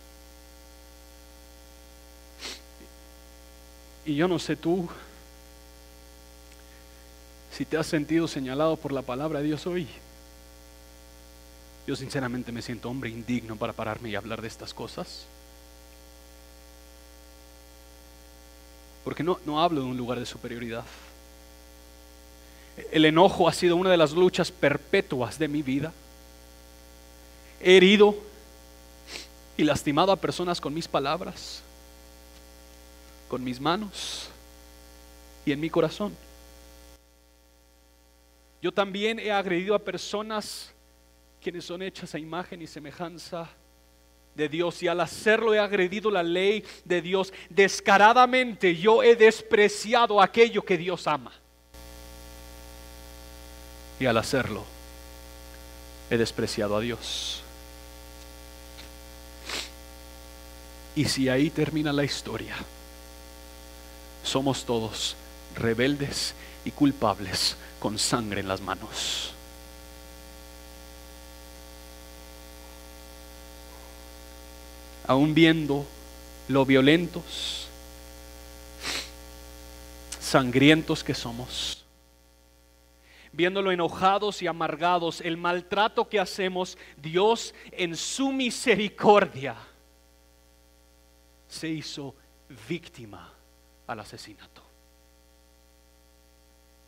Y 4.04 4.16
yo 4.16 4.28
no 4.28 4.38
sé 4.38 4.56
tú 4.56 4.88
si 7.56 7.64
te 7.64 7.76
has 7.76 7.86
sentido 7.86 8.28
señalado 8.28 8.76
por 8.76 8.92
la 8.92 9.02
palabra 9.02 9.40
de 9.40 9.46
Dios 9.46 9.66
hoy. 9.66 9.88
Yo 11.86 11.96
sinceramente 11.96 12.52
me 12.52 12.62
siento 12.62 12.88
hombre 12.88 13.10
indigno 13.10 13.56
para 13.56 13.72
pararme 13.72 14.10
y 14.10 14.14
hablar 14.14 14.40
de 14.40 14.48
estas 14.48 14.72
cosas. 14.72 15.26
Porque 19.04 19.24
no, 19.24 19.40
no 19.44 19.60
hablo 19.60 19.80
de 19.80 19.86
un 19.88 19.96
lugar 19.96 20.18
de 20.18 20.26
superioridad. 20.26 20.84
El 22.92 23.04
enojo 23.04 23.48
ha 23.48 23.52
sido 23.52 23.76
una 23.76 23.90
de 23.90 23.96
las 23.96 24.12
luchas 24.12 24.50
perpetuas 24.52 25.38
de 25.38 25.48
mi 25.48 25.62
vida. 25.62 25.92
He 27.60 27.76
herido 27.76 28.14
y 29.56 29.64
lastimado 29.64 30.12
a 30.12 30.16
personas 30.16 30.60
con 30.60 30.72
mis 30.72 30.88
palabras, 30.88 31.62
con 33.28 33.42
mis 33.42 33.60
manos 33.60 34.28
y 35.44 35.52
en 35.52 35.60
mi 35.60 35.68
corazón. 35.68 36.16
Yo 38.62 38.72
también 38.72 39.18
he 39.18 39.32
agredido 39.32 39.74
a 39.74 39.80
personas 39.80 40.70
quienes 41.42 41.64
son 41.64 41.82
hechas 41.82 42.14
a 42.14 42.18
imagen 42.18 42.62
y 42.62 42.66
semejanza 42.66 43.50
de 44.34 44.48
Dios 44.48 44.82
y 44.82 44.88
al 44.88 45.00
hacerlo 45.00 45.52
he 45.52 45.58
agredido 45.58 46.10
la 46.10 46.22
ley 46.22 46.64
de 46.84 47.02
Dios. 47.02 47.32
Descaradamente 47.50 48.76
yo 48.76 49.02
he 49.02 49.16
despreciado 49.16 50.22
aquello 50.22 50.62
que 50.62 50.78
Dios 50.78 51.06
ama. 51.06 51.32
Y 53.98 54.06
al 54.06 54.16
hacerlo 54.16 54.64
he 56.10 56.16
despreciado 56.16 56.76
a 56.76 56.80
Dios. 56.80 57.42
Y 60.94 61.06
si 61.06 61.28
ahí 61.28 61.50
termina 61.50 61.92
la 61.92 62.04
historia, 62.04 62.54
somos 64.22 64.64
todos 64.64 65.16
rebeldes 65.56 66.34
y 66.64 66.70
culpables 66.70 67.56
con 67.80 67.98
sangre 67.98 68.40
en 68.40 68.48
las 68.48 68.60
manos. 68.60 69.34
Aún 75.06 75.34
viendo 75.34 75.86
lo 76.48 76.64
violentos, 76.64 77.68
sangrientos 80.20 81.04
que 81.04 81.14
somos, 81.14 81.84
viéndolo 83.32 83.72
enojados 83.72 84.42
y 84.42 84.46
amargados, 84.46 85.20
el 85.20 85.36
maltrato 85.36 86.08
que 86.08 86.20
hacemos, 86.20 86.78
Dios 86.96 87.54
en 87.72 87.96
su 87.96 88.32
misericordia 88.32 89.56
se 91.48 91.68
hizo 91.68 92.14
víctima 92.68 93.32
al 93.86 94.00
asesinato. 94.00 94.61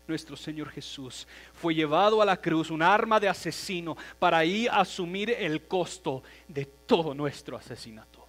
Nuestro 0.07 0.37
Señor 0.37 0.69
Jesús 0.71 1.27
fue 1.55 1.75
llevado 1.75 2.21
a 2.21 2.25
la 2.25 2.37
cruz, 2.37 2.71
un 2.71 2.83
arma 2.83 3.19
de 3.19 3.29
asesino, 3.29 3.97
para 4.19 4.39
ahí 4.39 4.67
asumir 4.71 5.31
el 5.31 5.67
costo 5.67 6.23
de 6.47 6.67
todo 6.67 7.15
nuestro 7.15 7.57
asesinato. 7.57 8.25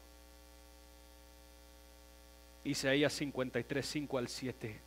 Isaías 2.63 3.13
53, 3.13 3.86
5 3.86 4.17
al 4.17 4.28
7. 4.28 4.82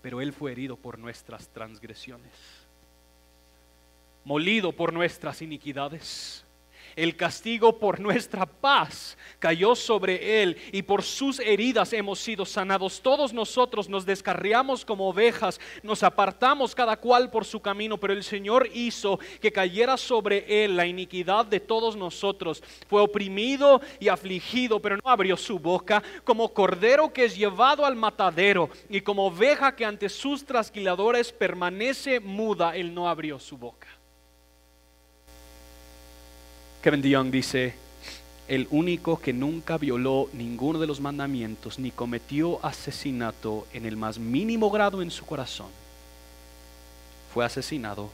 Pero 0.00 0.20
Él 0.20 0.32
fue 0.32 0.52
herido 0.52 0.76
por 0.76 0.98
nuestras 0.98 1.48
transgresiones, 1.48 2.32
molido 4.24 4.72
por 4.72 4.92
nuestras 4.92 5.42
iniquidades. 5.42 6.44
El 6.98 7.14
castigo 7.14 7.78
por 7.78 8.00
nuestra 8.00 8.44
paz 8.44 9.16
cayó 9.38 9.76
sobre 9.76 10.42
él 10.42 10.56
y 10.72 10.82
por 10.82 11.04
sus 11.04 11.38
heridas 11.38 11.92
hemos 11.92 12.18
sido 12.18 12.44
sanados. 12.44 13.00
Todos 13.00 13.32
nosotros 13.32 13.88
nos 13.88 14.04
descarriamos 14.04 14.84
como 14.84 15.08
ovejas, 15.08 15.60
nos 15.84 16.02
apartamos 16.02 16.74
cada 16.74 16.96
cual 16.96 17.30
por 17.30 17.44
su 17.44 17.60
camino, 17.60 17.98
pero 17.98 18.14
el 18.14 18.24
Señor 18.24 18.68
hizo 18.74 19.20
que 19.40 19.52
cayera 19.52 19.96
sobre 19.96 20.64
él 20.64 20.76
la 20.76 20.86
iniquidad 20.86 21.46
de 21.46 21.60
todos 21.60 21.94
nosotros. 21.94 22.64
Fue 22.88 23.00
oprimido 23.00 23.80
y 24.00 24.08
afligido, 24.08 24.82
pero 24.82 24.96
no 24.96 25.08
abrió 25.08 25.36
su 25.36 25.60
boca, 25.60 26.02
como 26.24 26.52
cordero 26.52 27.12
que 27.12 27.26
es 27.26 27.36
llevado 27.36 27.86
al 27.86 27.94
matadero 27.94 28.70
y 28.88 29.02
como 29.02 29.26
oveja 29.26 29.76
que 29.76 29.84
ante 29.84 30.08
sus 30.08 30.44
trasquiladores 30.44 31.30
permanece 31.30 32.18
muda, 32.18 32.74
él 32.74 32.92
no 32.92 33.08
abrió 33.08 33.38
su 33.38 33.56
boca. 33.56 33.86
Kevin 36.82 37.02
DeYoung 37.02 37.30
dice, 37.30 37.74
el 38.46 38.68
único 38.70 39.20
que 39.20 39.32
nunca 39.32 39.78
violó 39.78 40.28
ninguno 40.32 40.78
de 40.78 40.86
los 40.86 41.00
mandamientos 41.00 41.78
ni 41.78 41.90
cometió 41.90 42.64
asesinato 42.64 43.66
en 43.72 43.84
el 43.84 43.96
más 43.96 44.18
mínimo 44.18 44.70
grado 44.70 45.02
en 45.02 45.10
su 45.10 45.26
corazón, 45.26 45.68
fue 47.34 47.44
asesinado 47.44 48.10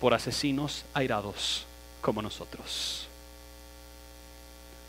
por 0.00 0.14
asesinos 0.14 0.84
airados 0.94 1.64
como 2.00 2.20
nosotros. 2.22 3.06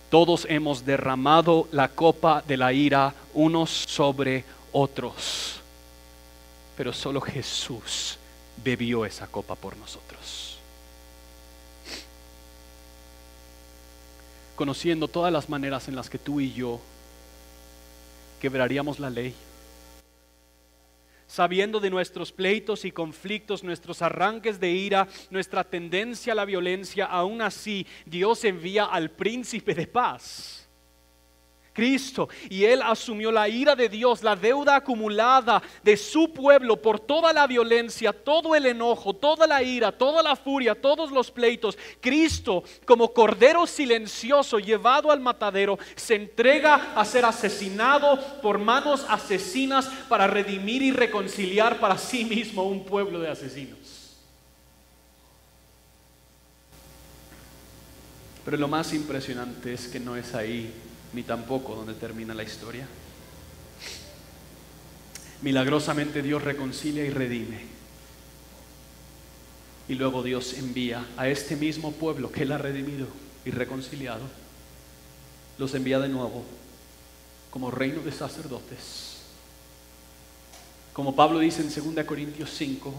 Todos 0.10 0.46
hemos 0.50 0.86
derramado 0.86 1.68
la 1.72 1.88
copa 1.88 2.44
de 2.46 2.58
la 2.58 2.74
ira 2.74 3.14
unos 3.34 3.70
sobre 3.70 4.44
otros, 4.74 5.62
pero 6.76 6.92
solo 6.92 7.22
Jesús 7.22 8.18
bebió 8.64 9.06
esa 9.06 9.28
copa 9.28 9.56
por 9.56 9.78
nosotros. 9.78 10.51
Conociendo 14.62 15.08
todas 15.08 15.34
las 15.34 15.50
maneras 15.50 15.88
en 15.88 15.96
las 15.96 16.08
que 16.08 16.20
tú 16.20 16.40
y 16.40 16.54
yo 16.54 16.80
quebraríamos 18.40 19.00
la 19.00 19.10
ley, 19.10 19.34
sabiendo 21.26 21.80
de 21.80 21.90
nuestros 21.90 22.32
pleitos 22.32 22.86
y 22.86 22.92
conflictos, 22.92 23.64
nuestros 23.64 24.04
arranques 24.04 24.60
de 24.60 24.70
ira, 24.70 25.08
nuestra 25.32 25.64
tendencia 25.64 26.34
a 26.34 26.36
la 26.36 26.46
violencia, 26.46 27.06
aún 27.06 27.42
así 27.42 27.88
Dios 28.06 28.46
envía 28.46 28.86
al 28.86 29.10
príncipe 29.10 29.74
de 29.74 29.88
paz 29.88 30.61
Cristo. 31.74 32.30
Y 32.50 32.66
Él 32.66 32.82
asumió 32.82 33.32
la 33.32 33.48
ira 33.48 33.76
de 33.76 33.90
Dios, 33.90 34.24
la 34.24 34.36
deuda 34.36 34.76
acumulada 34.76 35.62
de 35.84 35.98
su 35.98 36.32
pueblo 36.34 36.82
por 36.82 37.00
toda 37.00 37.34
la 37.34 37.48
violencia, 37.48 38.14
todo 38.14 38.56
el 38.56 38.66
enojo, 38.66 39.14
toda 39.14 39.48
la 39.48 39.64
ira, 39.64 39.92
toda 39.92 40.22
la 40.22 40.36
furia, 40.36 40.76
todos 40.76 41.12
los 41.12 41.32
pleitos. 41.32 41.78
Cristo, 42.00 42.64
como 42.86 43.14
cordero 43.14 43.66
silencioso 43.68 44.60
llevado 44.60 45.12
al 45.12 45.20
matadero, 45.20 45.80
se 45.96 46.16
entrega 46.16 46.94
a 46.96 47.06
ser 47.06 47.26
asesinado 47.26 48.20
por 48.42 48.58
manos 48.58 49.06
asesinas 49.10 49.88
para 50.10 50.28
redimir 50.28 50.82
y 50.82 50.92
reconciliar 50.92 51.80
para 51.80 51.98
sí 51.98 52.26
mismo 52.26 52.64
un 52.64 52.86
pueblo 52.86 53.20
de 53.20 53.30
asesinos. 53.30 53.78
Pero 58.44 58.58
lo 58.58 58.68
más 58.68 58.92
impresionante 58.94 59.74
es 59.74 59.88
que 59.88 60.00
no 60.00 60.16
es 60.16 60.34
ahí 60.34 60.74
ni 61.14 61.24
tampoco 61.24 61.76
donde 61.76 61.94
termina 61.94 62.34
la 62.34 62.44
historia. 62.44 62.88
Milagrosamente 65.42 66.22
Dios 66.22 66.44
reconcilia 66.44 67.04
y 67.04 67.10
redime. 67.10 67.66
Y 69.88 69.96
luego 69.96 70.24
Dios 70.24 70.54
envía 70.54 71.06
a 71.18 71.28
este 71.28 71.56
mismo 71.56 71.92
pueblo 71.92 72.32
que 72.32 72.44
Él 72.44 72.52
ha 72.52 72.58
redimido 72.58 73.08
y 73.44 73.52
reconciliado, 73.52 74.22
los 75.58 75.74
envía 75.74 76.00
de 76.00 76.10
nuevo 76.10 76.46
como 77.50 77.72
reino 77.72 78.02
de 78.02 78.12
sacerdotes. 78.12 79.18
Como 80.94 81.16
Pablo 81.16 81.40
dice 81.40 81.62
en 81.62 81.96
2 81.96 82.06
Corintios 82.06 82.52
5, 82.52 82.94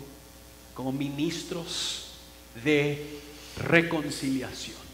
como 0.74 0.92
ministros 0.92 2.08
de 2.64 3.20
reconciliación 3.56 4.91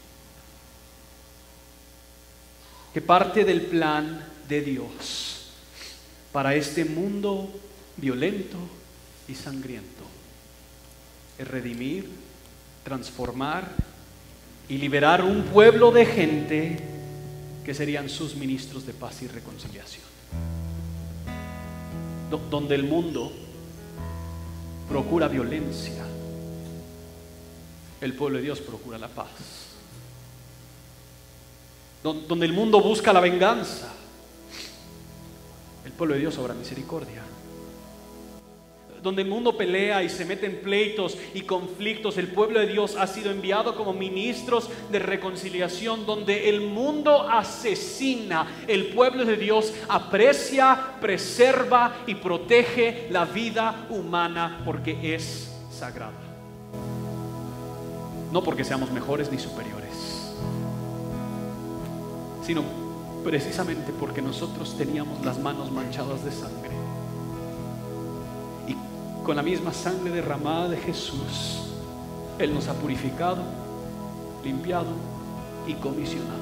que 2.98 3.02
parte 3.02 3.44
del 3.44 3.60
plan 3.60 4.26
de 4.48 4.60
Dios 4.60 5.52
para 6.32 6.56
este 6.56 6.84
mundo 6.84 7.48
violento 7.96 8.56
y 9.28 9.36
sangriento 9.36 10.02
es 11.38 11.46
redimir, 11.46 12.10
transformar 12.82 13.70
y 14.68 14.78
liberar 14.78 15.22
un 15.22 15.44
pueblo 15.44 15.92
de 15.92 16.06
gente 16.06 16.80
que 17.64 17.72
serían 17.72 18.08
sus 18.08 18.34
ministros 18.34 18.84
de 18.84 18.94
paz 18.94 19.22
y 19.22 19.28
reconciliación. 19.28 20.04
Donde 22.50 22.74
el 22.74 22.82
mundo 22.82 23.30
procura 24.88 25.28
violencia, 25.28 26.04
el 28.00 28.12
pueblo 28.14 28.38
de 28.38 28.42
Dios 28.42 28.60
procura 28.60 28.98
la 28.98 29.06
paz 29.06 29.67
donde 32.12 32.46
el 32.46 32.52
mundo 32.52 32.80
busca 32.80 33.12
la 33.12 33.20
venganza, 33.20 33.88
el 35.84 35.92
pueblo 35.92 36.14
de 36.14 36.20
Dios 36.20 36.38
obra 36.38 36.54
misericordia. 36.54 37.22
Donde 39.02 39.22
el 39.22 39.28
mundo 39.28 39.56
pelea 39.56 40.02
y 40.02 40.08
se 40.08 40.24
mete 40.24 40.46
en 40.46 40.60
pleitos 40.60 41.16
y 41.32 41.42
conflictos, 41.42 42.18
el 42.18 42.26
pueblo 42.28 42.58
de 42.58 42.66
Dios 42.66 42.96
ha 42.96 43.06
sido 43.06 43.30
enviado 43.30 43.76
como 43.76 43.92
ministros 43.92 44.68
de 44.90 44.98
reconciliación. 44.98 46.04
Donde 46.04 46.48
el 46.48 46.62
mundo 46.62 47.22
asesina, 47.22 48.64
el 48.66 48.88
pueblo 48.88 49.24
de 49.24 49.36
Dios 49.36 49.72
aprecia, 49.88 50.96
preserva 51.00 51.98
y 52.08 52.16
protege 52.16 53.06
la 53.10 53.24
vida 53.24 53.86
humana 53.88 54.62
porque 54.64 55.14
es 55.14 55.48
sagrada. 55.70 56.12
No 58.32 58.42
porque 58.42 58.64
seamos 58.64 58.90
mejores 58.90 59.30
ni 59.30 59.38
superiores 59.38 60.07
sino 62.48 62.62
precisamente 63.22 63.92
porque 63.92 64.22
nosotros 64.22 64.74
teníamos 64.78 65.22
las 65.22 65.38
manos 65.38 65.70
manchadas 65.70 66.24
de 66.24 66.32
sangre. 66.32 66.70
Y 68.66 68.74
con 69.22 69.36
la 69.36 69.42
misma 69.42 69.70
sangre 69.70 70.10
derramada 70.10 70.70
de 70.70 70.78
Jesús, 70.78 71.60
Él 72.38 72.54
nos 72.54 72.68
ha 72.68 72.72
purificado, 72.72 73.42
limpiado 74.42 74.86
y 75.66 75.74
comisionado. 75.74 76.40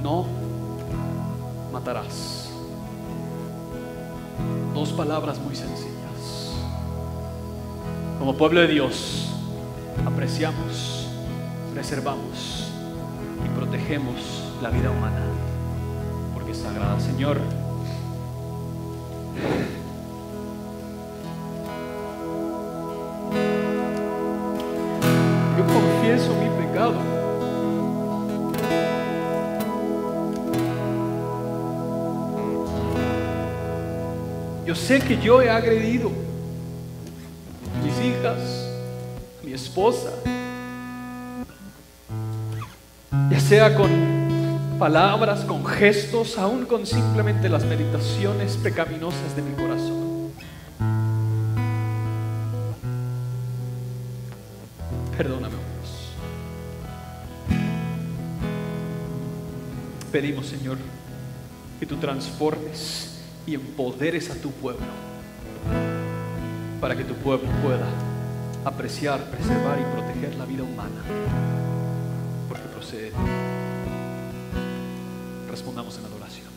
No 0.00 0.26
matarás. 1.72 2.50
Dos 4.74 4.92
palabras 4.92 5.40
muy 5.40 5.56
sencillas. 5.56 6.52
Como 8.20 8.36
pueblo 8.36 8.60
de 8.60 8.68
Dios, 8.68 9.26
apreciamos, 10.06 11.08
preservamos 11.74 12.61
protegemos 13.72 14.52
la 14.60 14.68
vida 14.68 14.90
humana, 14.90 15.22
porque 16.34 16.52
es 16.52 16.58
sagrada. 16.58 17.00
Señor, 17.00 17.38
yo 25.56 25.64
confieso 25.72 26.34
mi 26.34 26.66
pecado. 26.66 26.96
Yo 34.66 34.74
sé 34.74 35.00
que 35.00 35.16
yo 35.16 35.40
he 35.40 35.48
agredido 35.48 36.10
a 37.74 37.82
mis 37.82 37.98
hijas, 38.04 38.68
a 39.40 39.46
mi 39.46 39.54
esposa, 39.54 40.11
sea 43.52 43.74
con 43.74 43.90
palabras, 44.78 45.44
con 45.44 45.66
gestos, 45.66 46.38
aún 46.38 46.64
con 46.64 46.86
simplemente 46.86 47.50
las 47.50 47.66
meditaciones 47.66 48.56
pecaminosas 48.56 49.36
de 49.36 49.42
mi 49.42 49.52
corazón. 49.52 50.30
Perdóname, 55.18 55.54
Dios. 55.54 56.14
Pedimos, 60.10 60.46
Señor, 60.46 60.78
que 61.78 61.84
tú 61.84 61.96
transformes 61.96 63.20
y 63.44 63.54
empoderes 63.54 64.30
a 64.30 64.34
tu 64.36 64.50
pueblo 64.50 64.86
para 66.80 66.96
que 66.96 67.04
tu 67.04 67.12
pueblo 67.16 67.50
pueda 67.62 67.86
apreciar, 68.64 69.22
preservar 69.24 69.78
y 69.78 69.84
proteger 69.94 70.36
la 70.36 70.46
vida 70.46 70.62
humana 70.62 71.61
Respondamos 75.48 75.98
en 75.98 76.04
adoración. 76.04 76.51